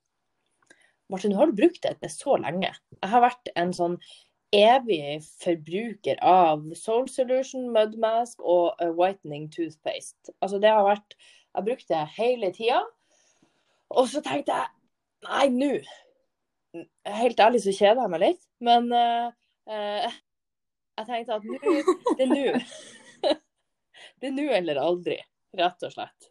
Martin, 1.13 1.33
nå 1.33 1.41
har 1.41 1.51
du 1.51 1.57
brukt 1.57 1.83
dette 1.85 2.09
så 2.09 2.39
lenge. 2.41 2.71
Jeg 2.97 3.11
har 3.13 3.25
vært 3.25 3.51
en 3.59 3.73
sånn 3.77 3.99
evig 4.53 5.21
forbruker 5.41 6.21
av 6.25 6.65
Soul 6.77 7.09
Solution, 7.09 7.71
Mudmask 7.73 8.41
og 8.41 8.81
Whitening 8.97 9.49
Toothpaste. 9.53 10.33
Altså 10.41 10.61
det 10.61 10.73
har 10.73 10.85
vært 10.87 11.17
Jeg 11.17 11.61
har 11.61 11.65
brukt 11.67 11.89
det 11.89 12.03
hele 12.17 12.53
tida. 12.57 12.81
Og 13.93 14.09
så 14.09 14.23
tenkte 14.25 14.57
jeg 14.57 14.69
Nei, 15.29 15.49
nå 15.53 15.75
Helt 17.05 17.41
ærlig 17.41 17.61
så 17.63 17.73
kjeder 17.77 18.01
jeg 18.01 18.11
meg 18.15 18.23
litt, 18.23 18.45
men 18.65 18.87
uh, 18.97 19.29
uh, 19.69 20.15
jeg 20.97 21.09
tenkte 21.09 21.37
at 21.37 21.45
nå 21.45 21.59
Det 22.17 22.25
er 22.25 22.31
nå. 22.31 22.47
nå 24.35 24.49
eller 24.53 24.81
aldri, 24.83 25.19
rett 25.59 25.89
og 25.89 25.95
slett. 25.95 26.29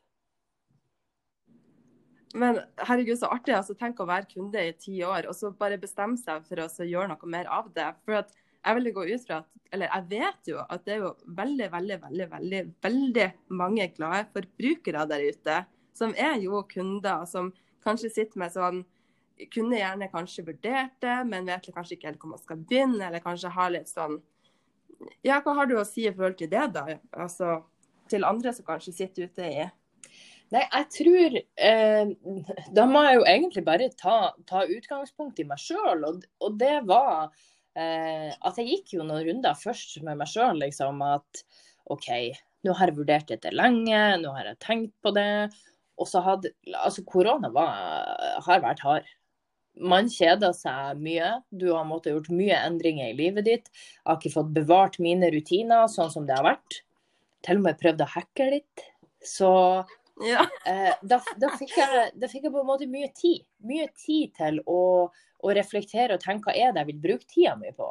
Men 2.33 2.61
herregud, 2.79 3.17
så 3.19 3.27
artig. 3.31 3.55
altså 3.55 3.75
Tenk 3.75 3.99
å 3.99 4.07
være 4.07 4.29
kunde 4.31 4.61
i 4.63 4.75
ti 4.79 5.01
år, 5.03 5.27
og 5.27 5.35
så 5.35 5.51
bare 5.51 5.79
bestemme 5.81 6.19
seg 6.19 6.45
for 6.47 6.63
å 6.63 6.69
gjøre 6.87 7.11
noe 7.11 7.31
mer 7.31 7.49
av 7.51 7.67
det. 7.75 7.89
For 8.05 8.21
at 8.21 8.31
jeg 8.61 8.77
vil 8.77 8.93
gå 8.95 9.05
ut 9.09 9.25
fra 9.25 9.41
at, 9.41 9.49
eller 9.73 9.89
jeg 9.89 10.07
vet 10.11 10.49
jo 10.51 10.61
at 10.61 10.85
det 10.85 10.95
er 10.95 11.03
jo 11.03 11.11
veldig, 11.41 11.67
veldig, 11.73 11.97
veldig, 12.05 12.29
veldig, 12.31 12.63
veldig 12.85 13.27
mange 13.57 13.89
glade 13.97 14.25
forbrukere 14.35 15.05
der 15.09 15.27
ute. 15.27 15.59
Som 15.97 16.15
er 16.15 16.37
jo 16.43 16.61
kunder, 16.71 17.25
som 17.27 17.51
kanskje 17.83 18.13
sitter 18.13 18.43
med 18.43 18.53
sånn 18.53 18.83
kunne 19.51 19.79
gjerne 19.79 20.09
kanskje 20.11 20.45
vurdert 20.45 20.99
det, 21.01 21.15
men 21.25 21.47
vet 21.49 21.71
kanskje 21.73 21.95
ikke 21.95 22.11
helt 22.11 22.21
hvor 22.21 22.35
man 22.35 22.41
skal 22.43 22.59
begynne, 22.61 23.07
eller 23.07 23.23
kanskje 23.23 23.53
har 23.55 23.73
litt 23.73 23.89
sånn 23.89 24.19
Ja, 25.25 25.39
hva 25.41 25.55
har 25.57 25.65
du 25.65 25.79
å 25.79 25.85
si 25.87 26.03
i 26.05 26.13
forhold 26.13 26.37
til 26.37 26.51
det, 26.51 26.67
da? 26.75 26.83
Altså 27.09 27.63
til 28.11 28.27
andre 28.27 28.53
som 28.55 28.67
kanskje 28.67 28.95
sitter 28.95 29.29
ute 29.29 29.47
i 29.47 29.69
Nei, 30.51 30.65
jeg 30.65 30.87
tror 30.91 31.35
eh, 31.39 32.09
Da 32.75 32.83
må 32.89 33.05
jeg 33.05 33.19
jo 33.21 33.25
egentlig 33.33 33.63
bare 33.63 33.87
ta, 33.95 34.33
ta 34.49 34.65
utgangspunkt 34.67 35.39
i 35.39 35.47
meg 35.47 35.61
sjøl, 35.63 36.03
og, 36.07 36.25
og, 36.43 36.57
det 36.59 36.81
var 36.89 37.29
eh, 37.79 38.31
at 38.35 38.59
jeg 38.59 38.67
gikk 38.67 38.97
jo 38.97 39.05
noen 39.07 39.23
runder 39.29 39.55
først 39.55 40.01
med 40.03 40.19
meg 40.19 40.27
sjøl, 40.27 40.59
liksom 40.59 40.99
at 41.07 41.43
OK, 41.91 42.09
nå 42.67 42.75
har 42.77 42.91
jeg 42.91 42.99
vurdert 42.99 43.31
dette 43.31 43.53
lenge, 43.55 44.03
nå 44.19 44.35
har 44.35 44.51
jeg 44.51 44.59
tenkt 44.63 44.93
på 45.03 45.15
det. 45.15 45.49
Og 45.99 46.07
så 46.09 46.21
hadde 46.23 46.51
Altså, 46.75 47.03
korona 47.07 47.49
har 47.51 48.63
vært 48.63 48.83
hard 48.83 49.07
man 49.79 50.09
kjeder 50.11 50.53
seg 50.55 50.99
mye. 51.01 51.29
Du 51.49 51.71
har 51.71 51.87
måttet 51.87 52.15
gjort 52.15 52.31
mye 52.33 52.57
endringer 52.67 53.11
i 53.11 53.17
livet 53.17 53.47
ditt. 53.47 53.69
Jeg 53.71 54.09
har 54.09 54.19
ikke 54.19 54.33
fått 54.33 54.53
bevart 54.55 54.99
mine 55.03 55.31
rutiner 55.33 55.87
sånn 55.91 56.11
som 56.13 56.27
det 56.27 56.35
har 56.37 56.47
vært. 56.47 56.81
Til 57.45 57.59
og 57.61 57.65
med 57.65 57.79
prøvd 57.81 58.03
å 58.05 58.11
hacke 58.13 58.47
litt. 58.51 58.85
Så 59.25 59.49
ja. 60.21 60.45
eh, 60.65 60.93
da, 61.01 61.19
da, 61.41 61.51
fikk 61.57 61.75
jeg, 61.77 62.11
da, 62.17 62.29
fikk 62.29 62.47
jeg, 62.47 62.53
på 62.53 62.61
en 62.61 62.69
måte 62.69 62.89
mye 62.89 63.09
tid. 63.17 63.45
Mye 63.67 63.87
tid 63.97 64.33
til 64.37 64.61
å, 64.69 64.81
å 65.09 65.55
reflektere 65.57 66.17
og 66.17 66.23
tenke 66.23 66.49
hva 66.49 66.57
er 66.57 66.73
det 66.73 66.83
jeg 66.83 66.91
vil 66.91 67.03
bruke 67.07 67.29
tida 67.29 67.55
mi 67.59 67.73
på. 67.77 67.89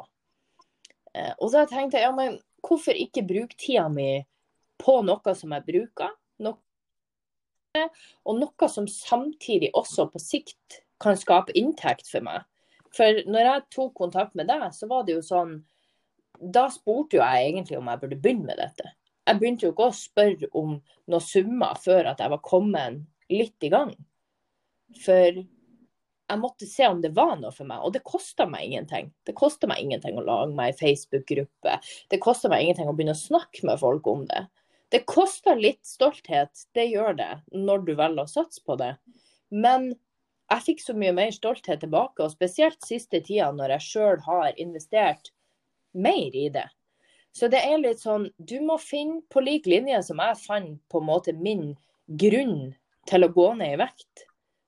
Eh, 1.13 1.33
og 1.37 1.51
så 1.53 1.65
tenkte 1.69 1.99
jeg 1.99 2.07
ja, 2.07 2.13
men 2.15 2.37
hvorfor 2.63 2.97
ikke 2.97 3.25
bruke 3.27 3.57
tida 3.59 3.87
mi 3.91 4.21
på 4.81 5.01
noe 5.05 5.35
som 5.37 5.55
jeg 5.55 5.67
bruker? 5.67 6.13
Noe, 6.41 6.57
og 8.27 8.39
noe 8.39 8.71
som 8.71 8.87
samtidig 8.89 9.71
også 9.77 10.07
på 10.11 10.21
sikt 10.21 10.81
kan 11.01 11.17
skape 11.17 11.55
inntekt 11.57 12.09
for 12.11 12.23
meg. 12.25 12.45
For 12.95 13.23
når 13.27 13.47
jeg 13.47 13.67
tok 13.75 13.93
kontakt 13.97 14.35
med 14.35 14.49
deg, 14.51 14.67
så 14.75 14.87
var 14.91 15.05
det 15.07 15.15
jo 15.15 15.21
sånn 15.23 15.61
Da 16.41 16.65
spurte 16.73 17.15
jo 17.15 17.21
jeg 17.21 17.51
egentlig 17.51 17.77
om 17.77 17.87
jeg 17.87 18.01
burde 18.01 18.17
begynne 18.19 18.47
med 18.49 18.59
dette. 18.59 18.91
Jeg 19.31 19.39
begynte 19.39 19.63
jo 19.63 19.71
ikke 19.71 19.87
å 19.87 19.95
spørre 19.95 20.47
om 20.59 20.71
noen 21.07 21.23
summer 21.23 21.77
før 21.79 22.09
at 22.11 22.19
jeg 22.19 22.31
var 22.33 22.41
kommet 22.43 22.97
litt 23.31 23.63
i 23.63 23.69
gang. 23.71 23.93
For 24.99 25.37
jeg 25.39 26.39
måtte 26.39 26.67
se 26.67 26.87
om 26.87 26.99
det 27.03 27.13
var 27.15 27.37
noe 27.39 27.51
for 27.55 27.67
meg, 27.67 27.79
og 27.79 27.93
det 27.95 28.03
kosta 28.07 28.43
meg 28.47 28.67
ingenting. 28.67 29.07
Det 29.27 29.35
kosta 29.39 29.69
meg 29.71 29.79
ingenting 29.85 30.19
å 30.19 30.25
lage 30.27 30.51
meg 30.55 30.73
ei 30.73 30.77
Facebook-gruppe. 30.81 31.77
Det 32.11 32.19
kosta 32.23 32.51
meg 32.51 32.65
ingenting 32.65 32.91
å 32.91 32.95
begynne 32.97 33.15
å 33.15 33.21
snakke 33.21 33.63
med 33.67 33.79
folk 33.79 34.07
om 34.11 34.25
det. 34.27 34.45
Det 34.91 35.05
koster 35.07 35.55
litt 35.55 35.85
stolthet, 35.87 36.65
det 36.75 36.89
gjør 36.91 37.15
det, 37.15 37.31
når 37.55 37.87
du 37.87 37.93
velger 37.95 38.27
å 38.27 38.31
satse 38.31 38.59
på 38.67 38.75
det. 38.79 38.97
Men 39.51 39.93
jeg 40.51 40.65
fikk 40.65 40.83
så 40.83 40.95
mye 40.99 41.15
mer 41.15 41.31
stolthet 41.31 41.79
tilbake, 41.85 42.19
og 42.19 42.35
spesielt 42.35 42.83
siste 42.83 43.23
tida 43.23 43.53
når 43.55 43.77
jeg 43.77 43.87
sjøl 43.87 44.23
har 44.27 44.59
investert 44.59 45.31
mer 45.95 46.35
i 46.35 46.49
det. 46.51 46.67
Så 47.31 47.47
det 47.51 47.61
er 47.63 47.79
litt 47.79 48.01
sånn, 48.03 48.27
du 48.37 48.57
må 48.65 48.75
finne, 48.81 49.21
på 49.31 49.43
lik 49.43 49.69
linje 49.69 50.01
som 50.03 50.19
jeg 50.19 50.39
fant 50.43 50.77
på 50.91 50.99
en 50.99 51.07
måte 51.07 51.33
min 51.37 51.71
grunn 52.19 52.73
til 53.07 53.25
å 53.25 53.31
gå 53.31 53.47
ned 53.59 53.77
i 53.77 53.79
vekt, 53.81 54.25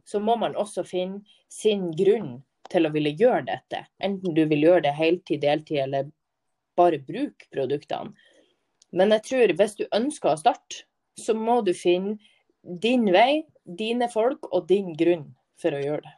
så 0.08 0.20
må 0.24 0.36
man 0.40 0.56
også 0.60 0.86
finne 0.88 1.22
sin 1.52 1.90
grunn 1.96 2.38
til 2.72 2.88
å 2.88 2.92
ville 2.94 3.14
gjøre 3.20 3.46
dette. 3.52 3.84
Enten 4.04 4.36
du 4.36 4.46
vil 4.50 4.66
gjøre 4.66 4.88
det 4.88 4.96
heltid, 4.98 5.44
deltid 5.44 5.84
eller 5.86 6.10
bare 6.78 7.02
bruke 7.04 7.50
produktene. 7.54 8.16
Men 8.94 9.14
jeg 9.16 9.26
tror 9.28 9.56
hvis 9.58 9.78
du 9.80 9.86
ønsker 9.94 10.34
å 10.34 10.40
starte, 10.40 10.86
så 11.20 11.36
må 11.38 11.60
du 11.66 11.74
finne 11.78 12.18
din 12.64 13.06
vei, 13.14 13.44
dine 13.64 14.08
folk 14.10 14.48
og 14.52 14.68
din 14.70 14.94
grunn 14.98 15.32
for 15.62 15.76
å 15.76 15.82
gjøre 15.82 16.06
det. 16.06 16.14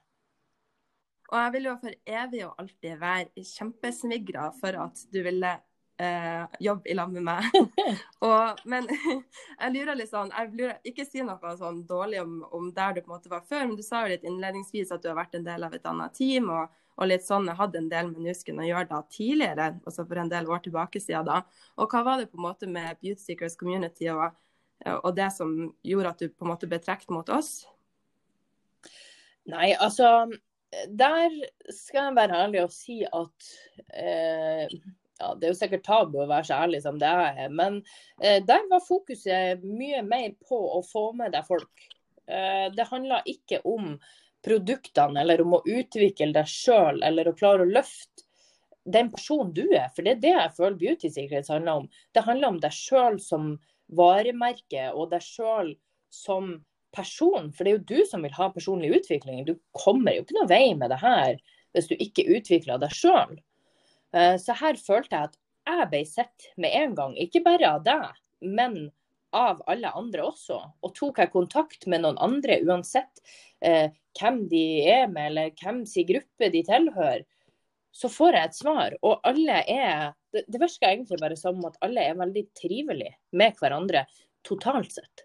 Og 1.31 1.39
jeg 1.41 1.53
vil 1.55 1.67
jo 1.67 1.75
for 1.81 1.95
evig 2.21 2.41
og 2.45 2.59
alltid 2.61 2.99
være 3.01 3.45
kjempesmigra 3.49 4.51
for 4.59 4.77
at 4.85 5.01
du 5.11 5.23
ville 5.25 5.55
eh, 5.97 6.45
jobbe 6.59 6.89
i 6.89 6.93
lag 6.93 7.11
med 7.11 7.25
meg. 7.25 7.43
og, 8.27 8.61
men 8.65 8.87
jeg 9.61 9.73
lurer 9.73 9.97
litt 9.97 10.11
sånn 10.11 10.31
jeg 10.33 10.53
lurer, 10.53 10.79
Ikke 10.87 11.05
si 11.07 11.23
noe 11.25 11.53
sånn 11.59 11.83
dårlig 11.87 12.21
om, 12.23 12.39
om, 12.55 12.71
der 12.75 12.95
du 12.95 13.03
på 13.03 13.11
en 13.11 13.17
måte 13.17 13.31
var 13.31 13.45
før, 13.47 13.67
men 13.67 13.75
du 13.77 13.83
sa 13.85 14.03
jo 14.03 14.13
litt 14.15 14.25
innledningsvis 14.27 14.93
at 14.95 15.03
du 15.03 15.11
har 15.11 15.19
vært 15.19 15.37
en 15.39 15.47
del 15.47 15.67
av 15.67 15.75
et 15.75 15.91
annet 15.91 16.17
team. 16.17 16.49
og, 16.53 16.73
og 16.95 17.09
litt 17.11 17.25
sånn, 17.27 17.49
Jeg 17.51 17.59
hadde 17.59 17.81
en 17.81 17.91
del 17.91 18.09
med 18.13 18.23
Nusken 18.29 18.61
å 18.63 18.67
gjøre 18.67 18.89
da 18.91 19.01
tidligere, 19.11 19.69
også 19.85 20.07
for 20.07 20.21
en 20.21 20.31
del 20.31 20.47
år 20.47 20.63
tilbake 20.63 21.01
siden 21.03 21.27
da. 21.27 21.41
Og 21.75 21.91
hva 21.91 22.03
var 22.07 22.21
det 22.21 22.31
på 22.31 22.39
en 22.39 22.47
måte 22.47 22.71
med 22.71 22.99
Beauty 23.01 23.21
Seekers 23.21 23.57
Community 23.59 24.07
og, 24.13 24.29
og 25.01 25.11
det 25.15 25.27
som 25.35 25.55
gjorde 25.83 26.11
at 26.13 26.23
du 26.23 26.29
på 26.29 26.47
en 26.47 26.53
måte 26.53 26.69
ble 26.71 26.79
trukket 26.83 27.11
mot 27.11 27.31
oss? 27.35 27.65
Nei, 29.51 29.75
altså 29.77 30.31
Der 30.89 31.33
skal 31.69 32.09
jeg 32.09 32.15
være 32.17 32.39
ærlig 32.45 32.63
og 32.65 32.71
si 32.73 33.03
at 33.05 33.49
eh, 33.93 34.71
ja, 35.19 35.35
Det 35.35 35.47
er 35.47 35.53
jo 35.53 35.59
sikkert 35.59 35.85
tabu 35.85 36.19
å 36.21 36.27
være 36.29 36.49
så 36.49 36.59
ærlig 36.65 36.81
som 36.83 36.99
det 36.99 37.09
er, 37.09 37.49
men 37.53 37.79
eh, 38.21 38.41
der 38.43 38.65
var 38.71 38.83
fokuset 38.83 39.63
mye 39.63 40.03
mer 40.03 40.33
på 40.47 40.59
å 40.77 40.81
få 40.85 41.07
med 41.17 41.35
deg 41.35 41.47
folk. 41.47 41.87
Eh, 42.27 42.67
det 42.75 42.89
handla 42.89 43.21
ikke 43.29 43.61
om 43.69 43.95
produktene 44.45 45.23
eller 45.23 45.41
om 45.41 45.57
å 45.57 45.63
utvikle 45.65 46.33
deg 46.35 46.49
sjøl 46.49 47.01
eller 47.05 47.29
å 47.29 47.35
klare 47.37 47.65
å 47.65 47.71
løfte 47.71 48.25
den 48.85 49.09
personen 49.13 49.53
du 49.55 49.63
er. 49.71 49.89
For 49.95 50.05
det 50.05 50.17
er 50.17 50.21
det 50.21 50.35
jeg 50.35 50.53
føler 50.57 50.77
Beauty 50.81 51.09
Secrets 51.09 51.49
handler 51.49 51.81
om. 51.81 51.89
Det 52.13 52.25
handler 52.27 52.53
om 52.53 52.61
deg 52.61 52.75
sjøl 52.75 53.17
som 53.23 53.55
varemerke 53.97 54.91
og 54.93 55.09
deg 55.13 55.25
sjøl 55.25 55.73
som 56.13 56.57
person, 56.95 57.49
for 57.51 57.65
det 57.65 57.71
er 57.71 57.77
jo 57.79 57.87
du 57.89 58.07
som 58.07 58.23
vil 58.23 58.35
ha 58.37 58.47
personlig 58.53 58.93
utvikling. 58.99 59.43
Du 59.47 59.57
kommer 59.75 60.15
jo 60.15 60.23
ikke 60.23 60.37
noe 60.37 60.51
vei 60.51 60.67
med 60.77 60.93
det 60.93 61.01
her 61.01 61.35
hvis 61.75 61.89
du 61.89 61.97
ikke 61.99 62.27
utvikler 62.37 62.79
deg 62.79 62.93
sjøl. 62.95 63.35
Eh, 64.15 64.35
så 64.41 64.55
her 64.61 64.79
følte 64.79 65.15
jeg 65.15 65.31
at 65.31 65.39
jeg 65.65 65.89
ble 65.91 66.03
sett 66.07 66.49
med 66.61 66.75
en 66.77 66.95
gang, 66.97 67.15
ikke 67.19 67.43
bare 67.45 67.73
av 67.77 67.83
deg, 67.85 68.21
men 68.45 68.77
av 69.35 69.61
alle 69.67 69.91
andre 69.97 70.27
også. 70.29 70.59
Og 70.85 70.93
tok 70.95 71.19
jeg 71.19 71.33
kontakt 71.33 71.87
med 71.91 72.05
noen 72.05 72.19
andre, 72.23 72.61
uansett 72.63 73.23
eh, 73.65 73.89
hvem 74.19 74.45
de 74.51 74.65
er 74.87 75.09
med, 75.11 75.31
eller 75.31 75.55
hvem 75.59 75.83
sin 75.89 76.07
gruppe 76.07 76.51
de 76.53 76.61
tilhører, 76.67 77.25
så 77.95 78.11
får 78.11 78.35
jeg 78.35 78.49
et 78.49 78.57
svar. 78.57 78.95
Og 79.07 79.21
alle 79.27 79.61
er 79.71 80.13
Det, 80.35 80.41
det 80.51 80.59
virker 80.59 80.89
egentlig 80.89 81.15
bare 81.21 81.37
som 81.39 81.61
at 81.63 81.77
alle 81.85 82.01
er 82.03 82.17
veldig 82.19 82.41
trivelige 82.59 83.13
med 83.39 83.55
hverandre 83.55 84.01
totalt 84.43 84.91
sett. 84.91 85.23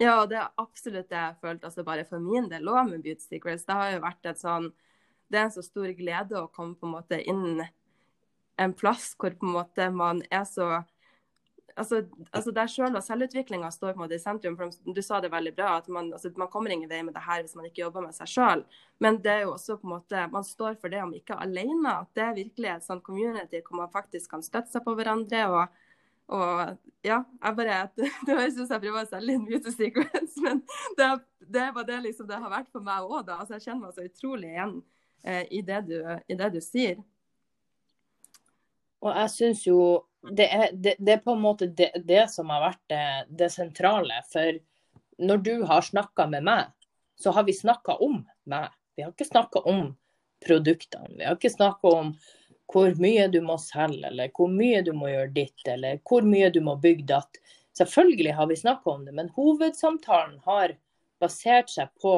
Ja, 0.00 0.24
det 0.24 0.38
er 0.40 0.48
absolutt 0.56 1.10
det 1.10 1.18
jeg 1.18 1.36
følte 1.42 1.68
altså 1.68 1.84
bare 1.84 2.06
for 2.08 2.22
min 2.24 2.48
del 2.48 2.70
òg 2.72 2.88
med 2.88 3.04
Beauty 3.04 3.20
Secrets. 3.20 3.66
Det 3.68 3.76
har 3.76 3.90
jo 3.92 4.00
vært 4.00 4.30
et 4.30 4.40
sånn 4.40 4.70
det 5.32 5.40
er 5.40 5.48
en 5.48 5.54
så 5.54 5.64
stor 5.64 5.88
glede 5.96 6.38
å 6.38 6.50
komme 6.52 6.76
på 6.78 6.88
en 6.88 6.96
måte 6.98 7.18
inn 7.24 7.62
en 8.60 8.74
plass 8.76 9.12
hvor 9.18 9.34
på 9.38 9.48
en 9.48 9.56
måte 9.56 9.88
man 9.90 10.22
er 10.30 10.44
så 10.48 10.82
altså, 11.76 12.02
altså 12.30 12.50
Der 12.50 12.66
selv 12.66 12.96
og 12.96 13.04
selvutviklinga 13.04 13.70
står 13.72 13.92
på 13.92 14.00
en 14.00 14.04
måte 14.04 14.16
i 14.16 14.22
sentrum. 14.22 14.56
for 14.56 14.94
Du 14.94 15.02
sa 15.02 15.20
det 15.20 15.32
veldig 15.32 15.54
bra, 15.56 15.76
at 15.78 15.88
man, 15.88 16.12
altså, 16.12 16.32
man 16.36 16.48
kommer 16.48 16.70
ingen 16.70 16.90
vei 16.90 17.02
med 17.02 17.14
det 17.14 17.24
her 17.24 17.42
hvis 17.42 17.54
man 17.56 17.66
ikke 17.66 17.82
jobber 17.82 18.04
med 18.06 18.14
seg 18.16 18.28
sjøl. 18.28 18.64
Men 19.00 19.20
det 19.22 19.32
er 19.32 19.40
jo 19.46 19.54
også 19.54 19.78
på 19.80 19.88
en 19.88 19.94
måte, 19.96 20.26
man 20.32 20.44
står 20.44 20.76
for 20.80 20.92
det 20.92 21.02
om 21.02 21.14
ikke 21.14 21.38
alene. 21.40 21.96
At 22.02 22.12
det 22.14 22.26
er 22.26 22.36
virkelig 22.36 22.70
et 22.74 22.86
sånt 22.86 23.04
community 23.04 23.62
hvor 23.62 23.80
man 23.80 23.92
faktisk 23.92 24.30
kan 24.30 24.44
støtte 24.44 24.72
seg 24.72 24.84
på 24.84 24.96
hverandre. 24.98 25.46
og 25.48 25.80
og 26.32 26.78
ja, 27.04 27.24
jeg 27.42 27.56
bare 27.56 27.90
Det 27.96 28.08
høres 28.26 28.54
ut 28.56 28.68
som 28.68 28.76
jeg 28.76 28.84
prøver 28.84 29.02
å 29.02 29.08
selge 29.10 29.34
inn 29.34 29.44
Beauty 29.44 29.72
Secrets, 29.74 30.36
men 30.44 30.62
det, 30.96 31.08
det 31.50 31.66
var 31.74 31.84
det 31.84 31.98
liksom 32.06 32.28
det 32.30 32.38
har 32.40 32.52
vært 32.52 32.70
for 32.72 32.84
meg 32.84 33.04
òg, 33.04 33.26
da. 33.26 33.40
Altså, 33.42 33.58
jeg 33.58 33.66
kjenner 33.66 33.88
meg 33.88 33.96
så 33.96 34.06
utrolig 34.06 34.52
igjen 34.54 34.76
i, 35.24 35.62
det 35.62 35.80
du, 35.86 35.96
i, 36.26 36.34
det 36.34 36.50
du, 36.54 36.60
sier. 36.60 36.98
Og 39.02 39.14
jeg 39.14 39.30
syns 39.34 39.66
jo 39.66 39.78
det 40.22 40.46
er, 40.54 40.68
det, 40.72 40.94
det 40.98 41.16
er, 41.16 41.22
på 41.24 41.34
en 41.34 41.42
måte 41.42 41.66
det, 41.66 41.90
det 42.06 42.28
som 42.30 42.50
har 42.54 42.62
vært 42.68 42.82
det, 42.90 43.06
det, 43.40 43.48
sentrale. 43.50 44.20
For 44.30 44.58
når 45.18 45.42
du 45.42 45.54
har 45.66 45.82
snakka 45.82 46.28
med 46.30 46.46
meg, 46.46 46.70
så 47.18 47.34
har 47.34 47.46
vi 47.48 47.54
snakka 47.56 47.98
om 48.02 48.20
meg. 48.50 48.70
Vi 48.94 49.02
har 49.02 49.10
ikke 49.10 49.26
snakka 49.26 49.64
om 49.70 49.88
produktene. 50.46 51.10
Vi 51.16 51.26
har 51.26 51.38
ikke 51.38 51.50
snakka 51.50 51.94
om 52.02 52.14
hvor 52.72 52.94
mye 53.02 53.26
du 53.28 53.40
må 53.44 53.58
selge, 53.60 54.06
eller 54.08 54.30
hvor 54.36 54.50
mye 54.50 54.80
du 54.86 54.92
må 54.96 55.10
gjøre 55.10 55.34
ditt, 55.34 55.66
eller 55.68 55.98
hvor 56.08 56.24
mye 56.26 56.48
du 56.54 56.60
må 56.64 56.76
bygge 56.80 57.08
datt. 57.10 57.42
Selvfølgelig 57.76 58.36
har 58.38 58.48
vi 58.48 58.56
snakka 58.56 58.90
om 58.90 59.04
det, 59.04 59.14
men 59.16 59.32
hovedsamtalen 59.36 60.38
har 60.46 60.76
basert 61.22 61.70
seg 61.72 61.90
på 62.02 62.16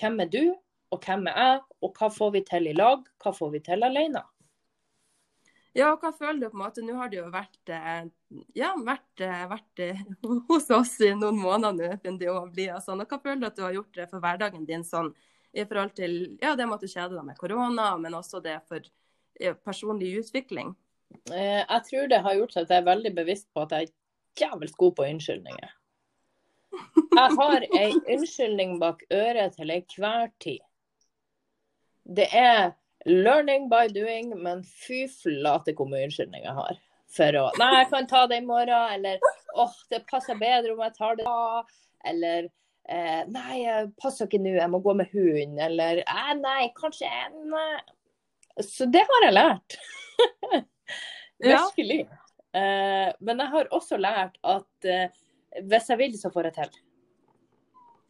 hvem 0.00 0.20
er 0.24 0.30
du, 0.32 0.42
og 0.94 1.02
hvem 1.02 1.26
er 1.30 1.40
jeg, 1.40 1.58
og 1.82 1.98
hva 1.98 2.08
får 2.12 2.30
vi 2.36 2.44
til 2.46 2.70
i 2.70 2.76
lag, 2.76 3.02
hva 3.22 3.32
får 3.34 3.52
vi 3.54 3.60
til 3.66 3.86
alene. 3.86 4.22
Ja, 5.74 5.88
og 5.90 6.04
hva 6.04 6.12
føler 6.14 6.38
du 6.38 6.46
på 6.52 6.54
en 6.54 6.62
måte? 6.62 6.82
Nå 6.86 6.94
har 6.94 7.10
du 7.10 7.16
jo 7.18 7.26
vært, 7.34 7.58
eh, 7.66 8.04
ja, 8.54 8.70
vært, 8.78 9.22
eh, 9.26 9.42
vært 9.50 9.80
eh, 9.82 10.02
hos 10.50 10.68
oss 10.70 10.94
i 11.02 11.10
noen 11.18 11.40
måneder 11.40 11.98
nå. 12.04 12.18
Og, 12.30 12.60
sånn. 12.84 13.02
og 13.02 13.10
hva 13.10 13.18
føler 13.18 13.42
du 13.42 13.48
at 13.48 13.56
du 13.58 13.64
har 13.66 13.74
gjort 13.74 13.98
for 14.12 14.22
hverdagen 14.22 14.68
din 14.68 14.86
sånn, 14.86 15.10
i 15.54 15.64
forhold 15.66 15.94
til 15.98 16.14
ja, 16.42 16.54
det 16.54 16.66
med 16.66 16.78
at 16.78 16.86
du 16.86 16.90
kjeder 16.90 17.16
deg 17.16 17.26
med 17.26 17.38
korona, 17.38 17.88
men 17.98 18.14
også 18.14 18.40
det 18.42 18.60
for 18.70 18.86
personlig 19.66 20.12
utvikling? 20.22 20.72
Jeg 21.30 21.80
tror 21.88 22.08
det 22.10 22.22
har 22.22 22.38
gjort 22.38 22.56
at 22.58 22.70
jeg 22.70 22.82
er 22.82 22.86
veldig 22.86 23.12
bevisst 23.14 23.46
på 23.54 23.62
at 23.62 23.74
jeg 23.74 23.88
er 23.88 24.44
jævlig 24.46 24.70
god 24.78 24.94
på 24.98 25.06
unnskyldninger. 25.10 25.74
Jeg 27.14 27.36
har 27.38 27.66
ei 27.78 27.90
unnskyldning 28.16 28.78
bak 28.82 29.02
øret 29.14 29.54
til 29.58 29.70
enhver 29.74 30.30
tid. 30.42 30.62
Det 32.04 32.26
er 32.36 32.72
learning 33.04 33.68
by 33.68 33.88
doing, 33.92 34.32
men 34.42 34.64
fy 34.64 35.04
flate 35.08 35.74
hvor 35.76 35.88
mye 35.90 36.06
unnskyldning 36.08 36.44
jeg 36.46 36.56
har. 36.56 36.80
For 37.14 37.38
å 37.38 37.46
Nei, 37.60 37.70
jeg 37.78 37.88
kan 37.92 38.08
ta 38.10 38.24
det 38.30 38.40
i 38.42 38.46
morgen. 38.46 38.92
Eller 38.96 39.22
åh, 39.54 39.64
oh, 39.66 39.80
det 39.92 40.04
passer 40.10 40.38
bedre 40.40 40.74
om 40.74 40.82
jeg 40.84 40.96
tar 40.96 41.18
det 41.18 41.26
da. 41.28 41.64
Eller 42.10 42.48
eh, 42.88 43.22
nei, 43.30 43.60
jeg 43.62 43.90
passer 44.00 44.28
ikke 44.28 44.42
nå, 44.42 44.56
jeg 44.58 44.72
må 44.72 44.80
gå 44.84 44.96
med 44.98 45.12
hund. 45.14 45.60
Eller 45.68 46.02
eh, 46.02 46.32
nei, 46.40 46.70
kanskje 46.78 47.10
nei. 47.44 47.68
Så 48.62 48.88
det 48.90 49.04
har 49.08 49.28
jeg 49.28 49.36
lært. 49.36 49.78
Virkelig. 51.44 52.04
Ja. 52.06 52.20
Eh, 52.54 53.08
men 53.26 53.42
jeg 53.42 53.52
har 53.54 53.70
også 53.74 53.98
lært 53.98 54.36
at 54.46 54.90
eh, 54.90 55.22
hvis 55.62 55.90
jeg 55.90 56.00
vil, 56.00 56.18
så 56.18 56.30
får 56.34 56.50
jeg 56.50 56.58
til. 56.58 56.82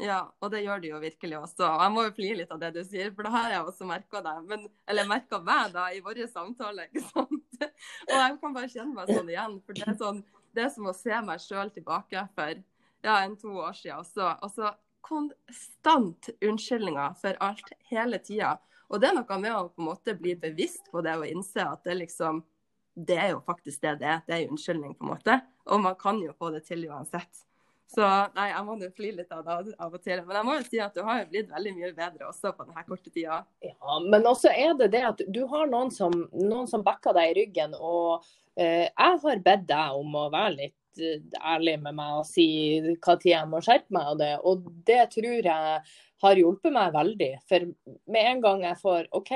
Ja, 0.02 0.24
og 0.42 0.50
det 0.50 0.64
gjør 0.64 0.80
du 0.82 0.88
jo 0.88 1.00
virkelig 1.02 1.36
også. 1.38 1.66
Jeg 1.68 1.92
må 1.94 2.02
jo 2.02 2.14
flire 2.16 2.38
litt 2.40 2.52
av 2.52 2.60
det 2.62 2.72
du 2.74 2.80
sier, 2.82 3.12
for 3.14 3.26
det 3.26 3.30
har 3.34 3.52
jeg 3.52 3.66
også 3.68 3.86
merka 3.86 4.22
deg. 4.24 4.40
Men, 4.50 4.64
eller 4.90 5.06
merka 5.06 5.38
meg 5.38 5.74
da 5.74 5.86
i 5.94 6.00
vår 6.02 6.24
samtale. 6.32 6.88
ikke 6.88 7.04
sant? 7.12 7.60
Og 8.10 8.14
jeg 8.16 8.38
kan 8.40 8.56
bare 8.56 8.70
kjenne 8.72 8.94
meg 8.96 9.12
sånn 9.12 9.30
igjen. 9.30 9.58
For 9.62 9.78
det 9.78 9.86
er, 9.86 9.98
sånn, 10.00 10.22
det 10.56 10.64
er 10.64 10.72
som 10.74 10.90
å 10.90 10.96
se 10.98 11.20
meg 11.28 11.44
sjøl 11.44 11.70
tilbake 11.76 12.26
for 12.34 12.64
ja, 13.06 13.20
en 13.20 13.36
to 13.38 13.54
år 13.54 13.78
siden. 13.78 14.02
Også, 14.02 14.32
Altså 14.42 14.74
konstant 15.04 16.30
unnskyldninger 16.40 17.14
for 17.20 17.38
alt 17.44 17.74
hele 17.90 18.18
tida. 18.24 18.56
Og 18.88 19.00
det 19.00 19.10
er 19.10 19.16
noe 19.18 19.38
med 19.38 19.52
å 19.52 19.68
på 19.68 19.82
en 19.82 19.90
måte 19.92 20.14
bli 20.18 20.34
bevisst 20.40 20.90
på 20.90 21.02
det 21.04 21.14
og 21.20 21.28
innse 21.28 21.64
at 21.68 21.84
det 21.86 21.98
liksom 22.00 22.42
det 22.94 23.16
er 23.18 23.32
jo 23.34 23.40
faktisk 23.46 23.82
det 23.82 23.96
det 24.00 24.06
er. 24.10 24.20
Det 24.26 24.34
er 24.34 24.44
jo 24.44 24.54
unnskyldning, 24.54 24.94
på 24.94 25.04
en 25.07 25.11
måte. 25.16 25.40
Og 25.66 25.83
man 25.83 25.96
kan 25.98 26.20
jo 26.22 26.35
få 26.38 26.52
det 26.54 26.62
til 26.68 26.87
uansett. 26.87 27.42
Så 27.90 28.05
nei, 28.35 28.47
jeg 28.51 28.64
må 28.66 28.77
jo 28.81 28.88
flire 28.97 29.20
litt 29.20 29.35
av 29.35 29.42
det 29.44 29.75
av 29.79 29.92
og 29.92 30.03
til. 30.03 30.23
Men 30.27 30.38
jeg 30.38 30.47
må 30.49 30.55
jo 30.57 30.62
si 30.66 30.81
at 30.83 30.94
du 30.97 31.03
har 31.07 31.20
jo 31.20 31.27
blitt 31.31 31.51
veldig 31.53 31.75
mye 31.77 31.90
bedre 31.97 32.31
også 32.31 32.55
på 32.57 32.66
denne 32.66 32.87
korte 32.88 33.12
tida. 33.12 33.42
Ja, 33.62 33.99
men 34.03 34.27
også 34.31 34.51
er 34.51 34.73
det 34.79 34.90
det 34.94 35.03
at 35.11 35.20
du 35.31 35.44
har 35.51 35.68
noen 35.70 35.92
som, 35.94 36.14
noen 36.35 36.70
som 36.70 36.85
backer 36.87 37.14
deg 37.16 37.33
i 37.33 37.37
ryggen. 37.42 37.77
Og 37.77 38.25
eh, 38.57 38.88
jeg 38.88 39.20
har 39.27 39.44
bedt 39.44 39.68
deg 39.70 40.01
om 40.01 40.16
å 40.18 40.25
være 40.33 40.57
litt 40.57 41.05
eh, 41.05 41.20
ærlig 41.55 41.77
med 41.85 41.99
meg 42.01 42.23
og 42.23 42.27
si 42.29 42.49
hva 42.97 43.18
tid 43.20 43.35
jeg 43.35 43.53
må 43.53 43.62
skjerpe 43.64 43.94
meg. 43.94 44.11
Og 44.11 44.23
det, 44.23 44.33
og 44.42 44.66
det 44.88 45.03
tror 45.14 45.51
jeg 45.53 45.85
har 46.25 46.40
hjulpet 46.40 46.75
meg 46.75 46.97
veldig. 46.97 47.33
For 47.51 47.68
med 48.11 48.33
en 48.33 48.42
gang 48.42 48.66
jeg 48.66 48.81
får 48.81 49.11
OK, 49.14 49.35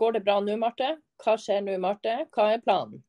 går 0.00 0.16
det 0.16 0.24
bra 0.24 0.38
nå, 0.40 0.56
Marte? 0.62 0.94
Hva 1.20 1.36
skjer 1.40 1.60
nå, 1.66 1.76
Marte? 1.82 2.22
Hva 2.32 2.52
er 2.54 2.64
planen? 2.64 3.02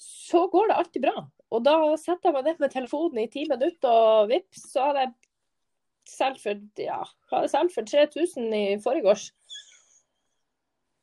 Så 0.00 0.46
går 0.52 0.70
det 0.70 0.80
alltid 0.80 1.08
bra. 1.08 1.26
Og 1.50 1.64
da 1.66 1.74
setter 1.98 2.30
jeg 2.30 2.36
meg 2.36 2.46
ned 2.46 2.62
med 2.62 2.72
telefonen 2.74 3.24
i 3.24 3.30
ti 3.30 3.44
minutter, 3.50 3.90
og 3.90 4.30
vips, 4.30 4.68
så 4.70 4.90
hadde 4.90 5.06
jeg 5.06 5.14
solgt 6.10 6.42
for, 6.44 6.62
ja, 6.78 7.02
for 7.30 7.90
3000 7.90 8.54
i 8.54 8.64
forgårs. 8.82 9.30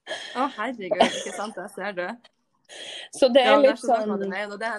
Å, 0.07 0.47
herregud, 0.55 1.03
ikke 1.03 1.35
sant. 1.35 1.59
Jeg 1.59 1.73
ser 1.75 1.95
det. 1.97 2.11
Så 3.15 3.29
det 3.31 3.43
er 3.43 3.53
ja, 3.53 3.59
litt 3.63 3.79
sånn 3.79 4.11
det, 4.59 4.71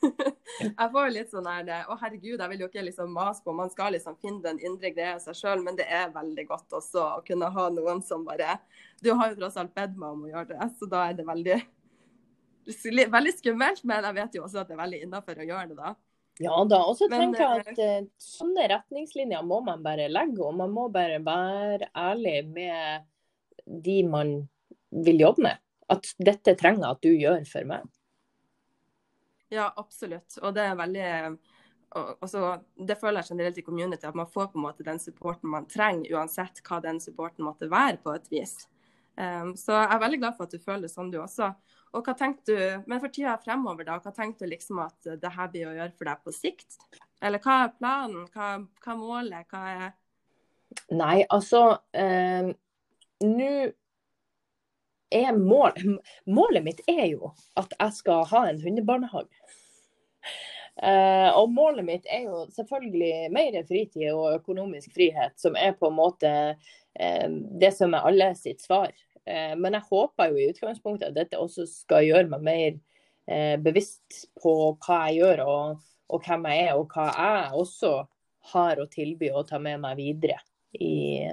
jeg 0.78 0.90
får 0.94 1.08
litt 1.12 1.32
sånn 1.32 1.48
her 1.50 1.66
Å, 1.90 1.96
herregud, 1.98 2.38
jeg 2.38 2.50
vil 2.52 2.62
jo 2.62 2.68
ikke 2.70 2.84
liksom 2.86 3.10
mase 3.12 3.42
på 3.44 3.52
Man 3.56 3.72
skal 3.72 3.96
liksom 3.96 4.14
finne 4.22 4.44
den 4.44 4.60
indre 4.62 4.92
greia 4.94 5.16
seg 5.22 5.34
sjøl, 5.36 5.64
men 5.66 5.76
det 5.78 5.88
er 5.90 6.12
veldig 6.14 6.46
godt 6.48 6.78
også 6.78 7.02
å 7.18 7.24
kunne 7.26 7.50
ha 7.50 7.66
noen 7.74 7.98
som 8.06 8.22
bare 8.28 8.60
Du 9.02 9.10
har 9.10 9.32
jo 9.32 9.40
tross 9.40 9.58
alt 9.60 9.74
bedt 9.74 9.98
meg 9.98 10.14
om 10.14 10.22
å 10.28 10.30
gjøre 10.30 10.52
det, 10.54 10.70
så 10.78 10.88
da 10.94 11.02
er 11.08 11.18
det 11.18 11.26
veldig 11.26 11.58
veldig 12.66 13.34
skummelt, 13.36 13.82
men 13.88 14.06
jeg 14.08 14.16
vet 14.20 14.38
jo 14.38 14.44
også 14.46 14.62
at 14.62 14.70
det 14.70 14.76
er 14.76 14.82
veldig 14.84 15.02
innafor 15.06 15.40
å 15.40 15.48
gjøre 15.48 15.68
det 15.72 15.78
da. 15.78 15.94
Ja 16.40 16.56
da. 16.64 16.80
Og 16.88 16.96
så 16.96 17.08
tenker 17.12 17.42
jeg 17.42 17.64
at 17.66 17.80
uh, 17.84 18.08
sånne 18.24 18.68
retningslinjer 18.72 19.44
må 19.46 19.60
man 19.66 19.84
bare 19.84 20.08
legge, 20.12 20.40
og 20.44 20.56
man 20.60 20.72
må 20.72 20.88
bare 20.92 21.20
være 21.24 21.90
ærlig 21.96 22.38
med 22.48 23.08
de 23.66 24.00
man 24.08 24.34
vil 25.04 25.20
jobbe 25.20 25.48
med. 25.48 25.62
At 25.90 26.12
dette 26.22 26.54
trenger 26.58 26.92
at 26.92 27.02
du 27.04 27.10
gjør 27.12 27.42
for 27.50 27.66
meg. 27.68 27.88
Ja, 29.50 29.72
absolutt. 29.76 30.38
Og 30.40 30.54
det 30.54 30.64
er 30.64 30.78
veldig 30.78 31.08
også, 32.22 32.60
Det 32.86 32.96
føler 33.00 33.18
jeg 33.20 33.34
generelt 33.34 33.58
i 33.58 33.62
community, 33.66 34.06
at 34.06 34.14
man 34.14 34.30
får 34.30 34.52
på 34.52 34.58
en 34.58 34.66
måte 34.68 34.86
den 34.86 34.98
supporten 35.02 35.50
man 35.50 35.66
trenger, 35.66 36.12
uansett 36.14 36.62
hva 36.62 36.78
den 36.80 37.00
supporten 37.02 37.44
måtte 37.44 37.70
være, 37.70 37.98
på 37.98 38.14
et 38.14 38.30
vis. 38.30 38.68
Um, 39.18 39.56
så 39.58 39.74
jeg 39.74 39.90
er 39.90 40.02
veldig 40.04 40.20
glad 40.22 40.36
for 40.36 40.46
at 40.46 40.54
du 40.54 40.62
føler 40.62 40.86
det 40.86 40.92
sånn, 40.92 41.10
du 41.10 41.18
også. 41.20 41.50
Og 41.90 42.06
hva 42.06 42.14
tenker 42.14 42.46
du, 42.46 42.82
Men 42.86 43.00
for 43.02 43.10
tida 43.12 43.34
fremover, 43.42 43.86
da, 43.88 43.98
hva 44.02 44.12
tenker 44.14 44.46
du 44.46 44.52
liksom 44.52 44.82
at 44.84 45.10
det 45.20 45.32
her 45.34 45.50
blir 45.50 45.70
å 45.70 45.74
gjøre 45.74 45.96
for 45.96 46.10
deg 46.10 46.22
på 46.24 46.34
sikt? 46.34 46.78
Eller 47.20 47.42
hva 47.42 47.64
er 47.64 47.74
planen? 47.76 48.28
Hva 48.30 48.52
er 48.60 49.00
målet? 49.00 49.50
Hva 49.50 49.64
er 49.74 49.90
Nei, 50.94 51.24
altså 51.34 51.80
eh, 51.98 52.52
Nå 53.26 53.50
er 55.10 55.32
mål, 55.34 55.98
Målet 56.30 56.62
mitt 56.62 56.84
er 56.88 57.08
jo 57.10 57.32
at 57.58 57.74
jeg 57.74 57.96
skal 57.98 58.22
ha 58.30 58.44
en 58.48 58.60
hundebarnehage. 58.62 59.34
Eh, 60.80 61.28
og 61.36 61.50
målet 61.52 61.84
mitt 61.84 62.06
er 62.08 62.28
jo 62.28 62.44
selvfølgelig 62.54 63.32
mer 63.34 63.58
fritid 63.68 64.06
og 64.14 64.38
økonomisk 64.38 64.94
frihet, 64.94 65.34
som 65.36 65.58
er 65.58 65.74
på 65.76 65.90
en 65.90 65.98
måte 65.98 66.30
eh, 66.30 67.26
det 67.60 67.72
som 67.76 67.92
er 67.98 68.06
alle 68.08 68.30
sitt 68.38 68.62
svar. 68.62 68.94
Uh, 69.30 69.54
men 69.60 69.78
jeg 69.78 69.86
håper 69.90 70.32
jo 70.32 70.40
i 70.40 70.48
utgangspunktet 70.50 71.12
at 71.12 71.18
dette 71.20 71.38
også 71.38 71.68
skal 71.70 72.08
gjøre 72.08 72.30
meg 72.34 72.46
mer 72.50 72.80
bevisst 73.62 74.24
på 74.42 74.52
hva 74.82 74.96
jeg 75.06 75.20
gjør 75.20 75.40
og, 75.44 75.82
og, 76.10 76.24
hvem 76.24 76.48
jeg 76.50 76.64
er, 76.64 76.70
og 76.74 76.90
hva 76.90 77.04
jeg 77.12 77.60
også 77.60 77.92
har 78.50 78.80
å 78.80 78.88
tilby 78.90 79.28
og 79.30 79.46
ta 79.46 79.60
med 79.62 79.78
meg 79.84 80.00
videre 80.00 80.40
i, 80.74 81.28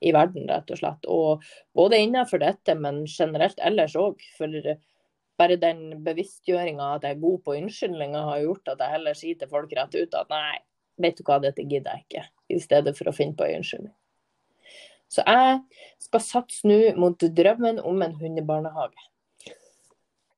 i 0.00 0.12
verden, 0.14 0.46
rett 0.48 0.70
og 0.72 0.80
slett. 0.80 1.08
Og 1.10 1.44
både 1.76 2.00
innenfor 2.02 2.42
dette, 2.42 2.76
men 2.78 3.04
generelt 3.10 3.60
ellers 3.64 3.96
òg. 3.98 4.22
For 4.38 4.56
bare 5.40 5.58
den 5.60 6.02
bevisstgjøringa 6.06 6.94
at 6.96 7.06
jeg 7.06 7.16
er 7.16 7.24
god 7.24 7.42
på 7.44 7.58
unnskyldninger, 7.58 8.30
har 8.30 8.44
gjort 8.44 8.72
at 8.72 8.82
jeg 8.82 8.96
heller 8.96 9.18
sier 9.18 9.38
til 9.40 9.52
folk 9.52 9.76
rett 9.76 9.96
ut 9.96 10.18
at 10.18 10.32
nei, 10.32 10.56
vet 11.02 11.18
du 11.18 11.26
hva, 11.26 11.40
dette 11.42 11.66
gidder 11.66 11.98
jeg 11.98 12.06
ikke. 12.06 12.26
I 12.56 12.62
stedet 12.62 12.96
for 12.96 13.10
å 13.10 13.16
finne 13.16 13.36
på 13.36 13.46
en 13.46 13.60
unnskyldning. 13.60 13.94
Så 15.12 15.22
jeg 15.26 15.60
skal 16.02 16.24
satse 16.24 16.68
nå 16.68 16.78
mot 16.98 17.20
drømmen 17.38 17.78
om 17.84 18.02
en 18.02 18.16
hundebarnehage. 18.18 19.04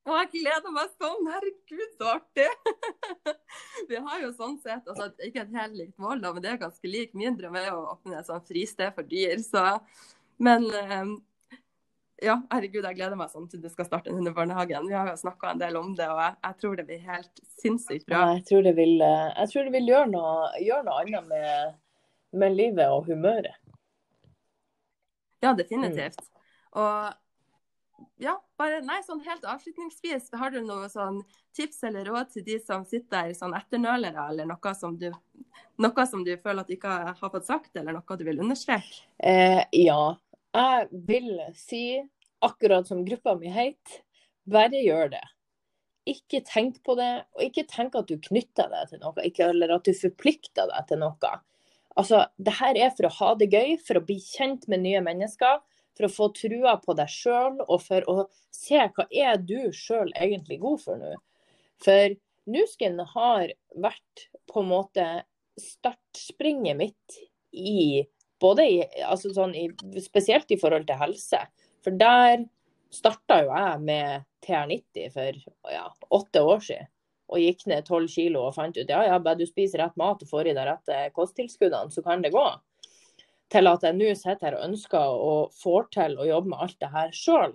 Og 0.08 0.14
jeg 0.16 0.28
gleder 0.38 0.72
meg 0.72 0.92
sånn! 0.96 1.26
Herregud, 1.28 1.88
så 2.00 2.12
artig! 2.14 2.48
vi 3.90 4.00
har 4.00 4.22
jo 4.22 4.30
sånn 4.36 4.56
sett, 4.62 4.86
altså 4.88 5.10
ikke 5.24 5.44
et 5.44 5.56
helt 5.58 5.76
likt 5.76 5.96
mål, 6.00 6.22
men 6.24 6.40
det 6.44 6.54
er 6.54 6.62
ganske 6.62 6.88
lik 6.88 7.12
min 7.18 7.36
drøm 7.36 7.58
er 7.60 7.74
å 7.74 7.90
åpne 7.92 8.20
et 8.20 8.28
sånt 8.28 8.48
fristed 8.48 8.94
for 8.96 9.08
dyr. 9.08 9.36
Så 9.44 9.64
Men 10.40 10.64
um, 10.64 11.18
ja, 12.24 12.38
herregud, 12.50 12.82
jeg 12.82 12.98
gleder 12.98 13.18
meg 13.18 13.30
sånn 13.30 13.46
til 13.50 13.60
du 13.62 13.68
skal 13.70 13.86
starte 13.86 14.10
en 14.10 14.18
hundebarnehage. 14.18 14.80
Vi 14.88 14.96
har 14.96 15.10
jo 15.12 15.18
snakka 15.20 15.52
en 15.52 15.60
del 15.60 15.76
om 15.78 15.92
det, 15.98 16.08
og 16.10 16.22
jeg, 16.22 16.38
jeg, 16.46 16.58
tror 16.62 16.78
det 16.78 16.86
blir 16.88 17.04
helt 17.12 17.42
sinnssykt 17.60 18.08
bra. 18.08 18.24
Jeg 18.38 18.46
tror 18.48 18.64
det 18.66 18.74
vil, 18.78 18.96
jeg 19.04 19.52
tror 19.52 19.68
det 19.68 19.74
vil 19.76 19.92
gjøre, 19.92 20.10
noe, 20.16 20.48
gjøre 20.64 20.86
noe 20.88 21.02
annet 21.04 21.28
med, 21.30 21.76
med, 22.42 22.56
livet 22.58 22.96
og 22.96 23.06
humøret. 23.12 23.60
Ja, 25.44 25.54
definitivt. 25.54 26.20
Mm. 26.20 26.82
Og 26.82 27.16
ja, 28.22 28.34
bare 28.58 28.80
nei, 28.86 28.98
sånn 29.06 29.22
helt 29.26 29.46
avslutningsvis, 29.48 30.30
har 30.38 30.52
du 30.54 30.60
noe 30.62 30.88
sånn 30.90 31.20
tips 31.56 31.82
eller 31.88 32.06
råd 32.08 32.32
til 32.34 32.44
de 32.46 32.58
som 32.62 32.84
sitter 32.86 33.32
sånn 33.36 33.56
etternølere, 33.58 34.28
eller 34.32 34.48
noe 34.48 34.74
som, 34.78 34.94
du, 34.98 35.08
noe 35.82 36.06
som 36.10 36.22
du 36.26 36.34
føler 36.36 36.62
at 36.62 36.70
du 36.70 36.76
ikke 36.76 36.98
har 37.08 37.32
fått 37.32 37.48
sagt, 37.48 37.72
eller 37.76 37.96
noe 37.96 38.18
du 38.18 38.24
vil 38.26 38.42
understreke? 38.44 39.02
Eh, 39.18 39.62
ja, 39.74 40.02
jeg 40.54 41.02
vil 41.08 41.32
si, 41.58 41.82
akkurat 42.44 42.86
som 42.88 43.04
gruppa 43.06 43.34
mi 43.38 43.50
heter, 43.54 44.02
bare 44.48 44.82
gjør 44.82 45.12
det. 45.16 45.24
Ikke 46.08 46.40
tenk 46.46 46.78
på 46.86 46.94
det, 46.98 47.10
og 47.36 47.44
ikke 47.44 47.66
tenk 47.68 47.98
at 47.98 48.08
du 48.08 48.16
knytter 48.30 48.70
deg 48.72 48.92
til 48.92 49.02
noe, 49.02 49.26
ikke, 49.26 49.50
eller 49.52 49.74
at 49.76 49.88
du 49.88 49.92
forplikter 49.96 50.70
deg 50.70 50.88
til 50.88 51.02
noe. 51.02 51.34
Altså, 51.98 52.22
det 52.38 52.54
her 52.60 52.78
er 52.78 52.92
for 52.94 53.08
å 53.08 53.14
ha 53.16 53.32
det 53.40 53.50
gøy, 53.50 53.74
for 53.82 53.98
å 53.98 54.04
bli 54.06 54.18
kjent 54.22 54.68
med 54.70 54.84
nye 54.84 55.00
mennesker, 55.02 55.58
for 55.98 56.06
å 56.06 56.12
få 56.14 56.28
trua 56.36 56.76
på 56.78 56.94
deg 56.98 57.10
sjøl, 57.10 57.58
og 57.66 57.82
for 57.82 58.06
å 58.10 58.28
se 58.54 58.84
hva 58.94 59.06
er 59.10 59.40
du 59.42 59.72
sjøl 59.74 60.12
egentlig 60.14 60.60
god 60.62 60.84
for 60.84 61.00
nå. 61.00 61.16
For 61.82 62.14
Nusken 62.48 63.00
har 63.14 63.50
vært 63.76 64.28
på 64.48 64.62
en 64.62 64.70
måte 64.70 65.08
startspringet 65.60 66.78
mitt 66.78 67.18
i 67.52 68.06
både 68.40 68.64
i, 68.70 68.78
altså 69.02 69.32
sånn 69.34 69.54
i, 69.58 69.66
spesielt 70.04 70.50
i 70.54 70.58
forhold 70.60 70.86
til 70.88 71.00
helse. 71.00 71.42
For 71.84 71.98
der 71.98 72.46
starta 72.94 73.42
jo 73.42 73.50
jeg 73.52 73.82
med 73.84 74.28
TR90 74.46 75.10
for 75.12 75.42
ja, 75.74 75.84
åtte 76.14 76.44
år 76.46 76.62
siden. 76.64 76.88
Og 77.28 77.42
gikk 77.42 77.66
ned 77.68 77.84
tolv 77.84 78.08
kilo 78.08 78.46
og 78.48 78.56
fant 78.56 78.76
ut 78.78 78.88
ja, 78.88 79.02
ja, 79.04 79.18
bare 79.20 79.40
du 79.40 79.46
spiser 79.48 79.82
rett 79.82 79.96
mat 80.00 80.22
og 80.24 80.30
får 80.30 80.48
i 80.48 80.56
deg 80.56 80.68
rette 80.68 81.00
kosttilskuddene, 81.16 81.92
så 81.92 82.04
kan 82.04 82.24
det 82.24 82.32
gå. 82.32 82.46
Til 83.52 83.68
at 83.68 83.84
jeg 83.84 83.96
nå 83.96 84.12
sitter 84.16 84.50
her 84.50 84.58
og 84.58 84.66
ønsker 84.68 85.18
og 85.28 85.56
får 85.56 85.88
til 85.96 86.16
å 86.20 86.28
jobbe 86.28 86.52
med 86.52 86.64
alt 86.64 86.78
det 86.80 86.92
her 86.92 87.12
sjøl. 87.16 87.54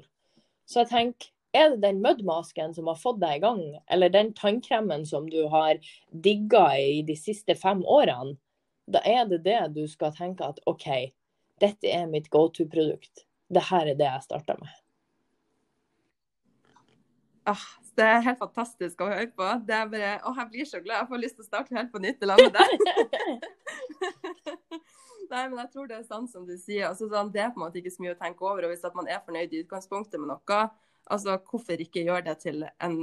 Så 0.70 0.84
jeg 0.84 0.92
tenker, 0.94 1.30
er 1.54 1.74
det 1.74 1.84
den 1.84 2.00
mudmasken 2.02 2.72
som 2.74 2.88
har 2.90 2.98
fått 2.98 3.20
deg 3.22 3.38
i 3.38 3.44
gang, 3.44 3.62
eller 3.94 4.10
den 4.14 4.32
tannkremen 4.34 5.06
som 5.06 5.28
du 5.30 5.44
har 5.54 5.78
digga 6.10 6.66
i 6.82 7.04
de 7.06 7.18
siste 7.18 7.54
fem 7.58 7.84
årene, 7.86 8.38
da 8.90 9.00
er 9.08 9.28
det 9.30 9.44
det 9.46 9.60
du 9.76 9.86
skal 9.88 10.14
tenke 10.16 10.48
at 10.50 10.60
OK, 10.70 10.88
dette 11.62 11.88
er 11.88 12.10
mitt 12.10 12.30
go 12.34 12.48
to-produkt. 12.50 13.26
Det 13.54 13.70
her 13.70 13.94
er 13.94 14.00
det 14.00 14.10
jeg 14.10 14.26
starta 14.26 14.58
med. 14.60 14.74
Ah, 17.46 17.64
det 17.98 18.06
er 18.06 18.26
helt 18.26 18.42
fantastisk 18.42 19.02
å 19.04 19.10
høre 19.10 19.30
på. 19.36 19.48
Det 19.68 19.76
er 19.78 19.92
bare, 19.92 20.14
å, 20.26 20.34
jeg 20.40 20.50
blir 20.54 20.66
så 20.70 20.80
glad. 20.84 21.04
Jeg 21.04 21.10
får 21.12 21.22
lyst 21.22 21.36
til 21.38 21.46
å 21.46 21.50
starte 21.50 21.78
helt 21.78 21.92
på 21.94 22.02
nytt 22.04 22.24
i 22.24 22.30
lag 22.30 22.40
med 22.42 22.54
deg. 22.58 22.70
Nei, 25.34 25.44
men 25.50 25.60
jeg 25.64 25.70
tror 25.74 25.86
det 25.90 25.98
er 25.98 26.06
sant 26.06 26.30
som 26.30 26.44
du 26.46 26.56
sier. 26.58 26.88
Altså, 26.90 27.08
sånn, 27.10 27.32
det 27.34 27.42
er 27.42 27.54
på 27.54 27.62
en 27.62 27.66
måte 27.66 27.80
ikke 27.82 27.94
så 27.94 28.04
mye 28.06 28.16
å 28.16 28.20
tenke 28.20 28.46
over. 28.46 28.62
og 28.66 28.72
Hvis 28.74 28.98
man 28.98 29.10
er 29.10 29.26
fornøyd 29.26 29.54
i 29.54 29.62
utgangspunktet 29.64 30.18
med 30.22 30.30
noe, 30.30 30.60
altså 31.14 31.32
hvorfor 31.50 31.82
ikke 31.84 32.06
gjøre 32.06 32.26
det 32.30 32.38
til 32.44 32.58
en, 32.64 32.98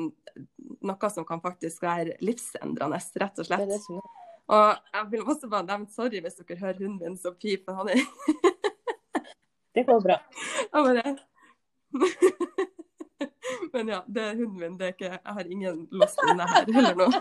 noe 0.91 1.11
som 1.13 1.27
kan 1.29 1.43
faktisk 1.43 1.83
være 1.85 2.17
livsendrende, 2.25 3.01
rett 3.23 3.43
og 3.43 3.49
slett. 3.49 3.67
Det 3.67 3.81
det. 3.81 4.01
Og 4.51 4.69
jeg 4.95 5.11
vil 5.13 5.27
også 5.27 5.51
bare 5.51 5.69
nevne 5.69 5.95
sorry 5.95 6.19
hvis 6.23 6.39
dere 6.41 6.59
hører 6.59 6.83
hunden 6.83 7.13
min 7.13 7.21
som 7.21 7.37
piper. 7.39 7.77
Han 7.79 7.93
er 7.93 8.01
Det 9.75 9.87
går 9.87 10.01
bra. 10.03 10.17
Ja, 10.73 10.83
Men 10.83 11.19
ja, 13.75 14.03
det 14.07 14.23
er 14.23 14.39
hunden 14.39 14.59
min. 14.59 14.79
Det 14.79 14.87
er 14.87 14.95
ikke, 14.95 15.13
jeg 15.17 15.35
har 15.39 15.51
ingen 15.51 15.83
låst 15.91 16.23
inne 16.31 16.47
her 16.51 16.71
eller 16.71 16.95
noe. 16.99 17.13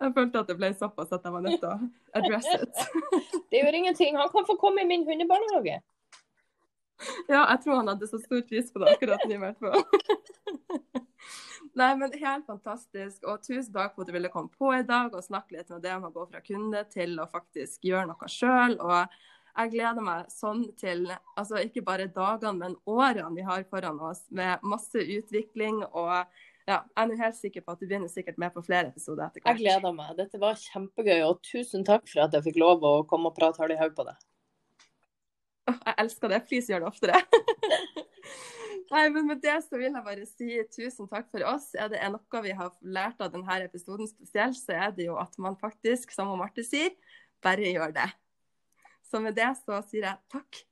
Jeg 0.00 0.12
følte 0.14 0.40
at 0.40 0.48
det 0.50 0.56
ble 0.58 0.70
såpass 0.76 1.12
at 1.14 1.24
jeg 1.24 1.32
var 1.32 1.44
nødt 1.44 1.60
til 1.62 1.70
å 1.70 1.76
address 2.18 2.48
it. 2.56 2.80
Det 3.50 3.60
gjør 3.60 3.78
ingenting. 3.78 4.16
Han 4.18 4.30
kan 4.32 4.46
få 4.48 4.56
komme 4.60 4.82
i 4.82 4.88
min 4.88 5.06
hundebarnehage. 5.06 5.78
Ja, 7.28 7.42
jeg 7.52 7.60
tror 7.62 7.78
han 7.78 7.90
hadde 7.92 8.08
så 8.08 8.18
stor 8.18 8.40
pris 8.48 8.70
på 8.72 8.80
det 8.80 8.94
akkurat 8.94 9.22
nå, 9.28 9.36
i 9.36 9.40
hvert 9.42 9.58
fall. 9.60 9.82
Nei, 11.76 11.90
men 12.00 12.14
helt 12.16 12.46
fantastisk. 12.48 13.20
Og 13.28 13.42
tusen 13.44 13.72
takk 13.74 13.94
for 13.94 14.04
at 14.04 14.10
du 14.10 14.14
ville 14.16 14.32
komme 14.32 14.48
på 14.56 14.72
i 14.72 14.84
dag 14.86 15.14
og 15.14 15.24
snakke 15.24 15.58
litt 15.58 15.70
med 15.72 15.84
det 15.84 15.92
om 15.92 16.08
å 16.08 16.12
gå 16.14 16.24
fra 16.30 16.40
kunde 16.44 16.82
til 16.92 17.18
å 17.20 17.28
faktisk 17.28 17.84
gjøre 17.84 18.08
noe 18.10 18.30
sjøl. 18.32 18.78
Og 18.80 19.18
jeg 19.56 19.72
gleder 19.72 20.04
meg 20.04 20.28
sånn 20.32 20.66
til 20.80 21.06
altså 21.36 21.62
ikke 21.64 21.84
bare 21.86 22.10
dagene, 22.12 22.56
men 22.60 22.76
årene 22.88 23.32
vi 23.36 23.46
har 23.46 23.64
foran 23.70 24.00
oss 24.04 24.24
med 24.34 24.62
masse 24.66 25.00
utvikling. 25.00 25.82
og 25.92 26.12
ja, 26.66 26.80
jeg 26.82 27.12
er 27.12 27.20
helt 27.22 27.38
sikker 27.38 27.62
på 27.62 27.76
at 27.76 27.82
du 27.82 27.86
begynner 27.86 28.10
sikkert 28.10 28.40
med 28.42 28.50
på 28.54 28.62
flere 28.66 28.90
episoder 28.90 29.28
etter 29.28 29.40
hvert. 29.40 29.54
Jeg 29.54 29.62
gleder 29.62 29.92
meg. 29.94 30.16
Dette 30.18 30.40
var 30.42 30.58
kjempegøy, 30.58 31.20
og 31.28 31.38
tusen 31.46 31.86
takk 31.86 32.08
for 32.10 32.24
at 32.24 32.34
jeg 32.34 32.48
fikk 32.48 32.58
lov 32.58 32.82
å 32.82 32.96
komme 33.06 33.30
og 33.30 33.36
prate 33.36 33.62
hardt 33.62 33.76
i 33.76 33.78
hodet 33.78 33.94
på 33.98 34.08
det. 34.08 34.16
Jeg 35.70 35.96
elsker 36.02 36.32
det. 36.32 36.42
Please 36.48 36.72
gjør 36.72 36.84
det 36.84 36.90
oftere. 36.90 37.22
Nei, 38.92 39.06
men 39.10 39.26
med 39.26 39.40
det 39.42 39.56
så 39.64 39.78
vil 39.78 39.88
jeg 39.88 40.04
bare 40.06 40.26
si 40.28 40.58
tusen 40.74 41.08
takk 41.10 41.30
for 41.30 41.46
oss. 41.54 41.72
Er 41.78 41.90
det 41.90 42.02
noe 42.10 42.42
vi 42.42 42.54
har 42.54 42.74
lært 42.82 43.22
av 43.22 43.32
denne 43.34 43.62
episoden 43.64 44.10
spesielt, 44.10 44.58
så 44.58 44.76
er 44.76 44.94
det 44.94 45.08
jo 45.08 45.16
at 45.22 45.34
man 45.42 45.58
faktisk, 45.58 46.14
som 46.14 46.34
Marte 46.38 46.66
sier, 46.66 46.94
bare 47.46 47.74
gjør 47.74 47.94
det. 47.94 48.10
Så 49.06 49.20
med 49.22 49.36
det 49.38 49.52
så 49.62 49.78
sier 49.86 50.08
jeg 50.08 50.18
takk 50.32 50.64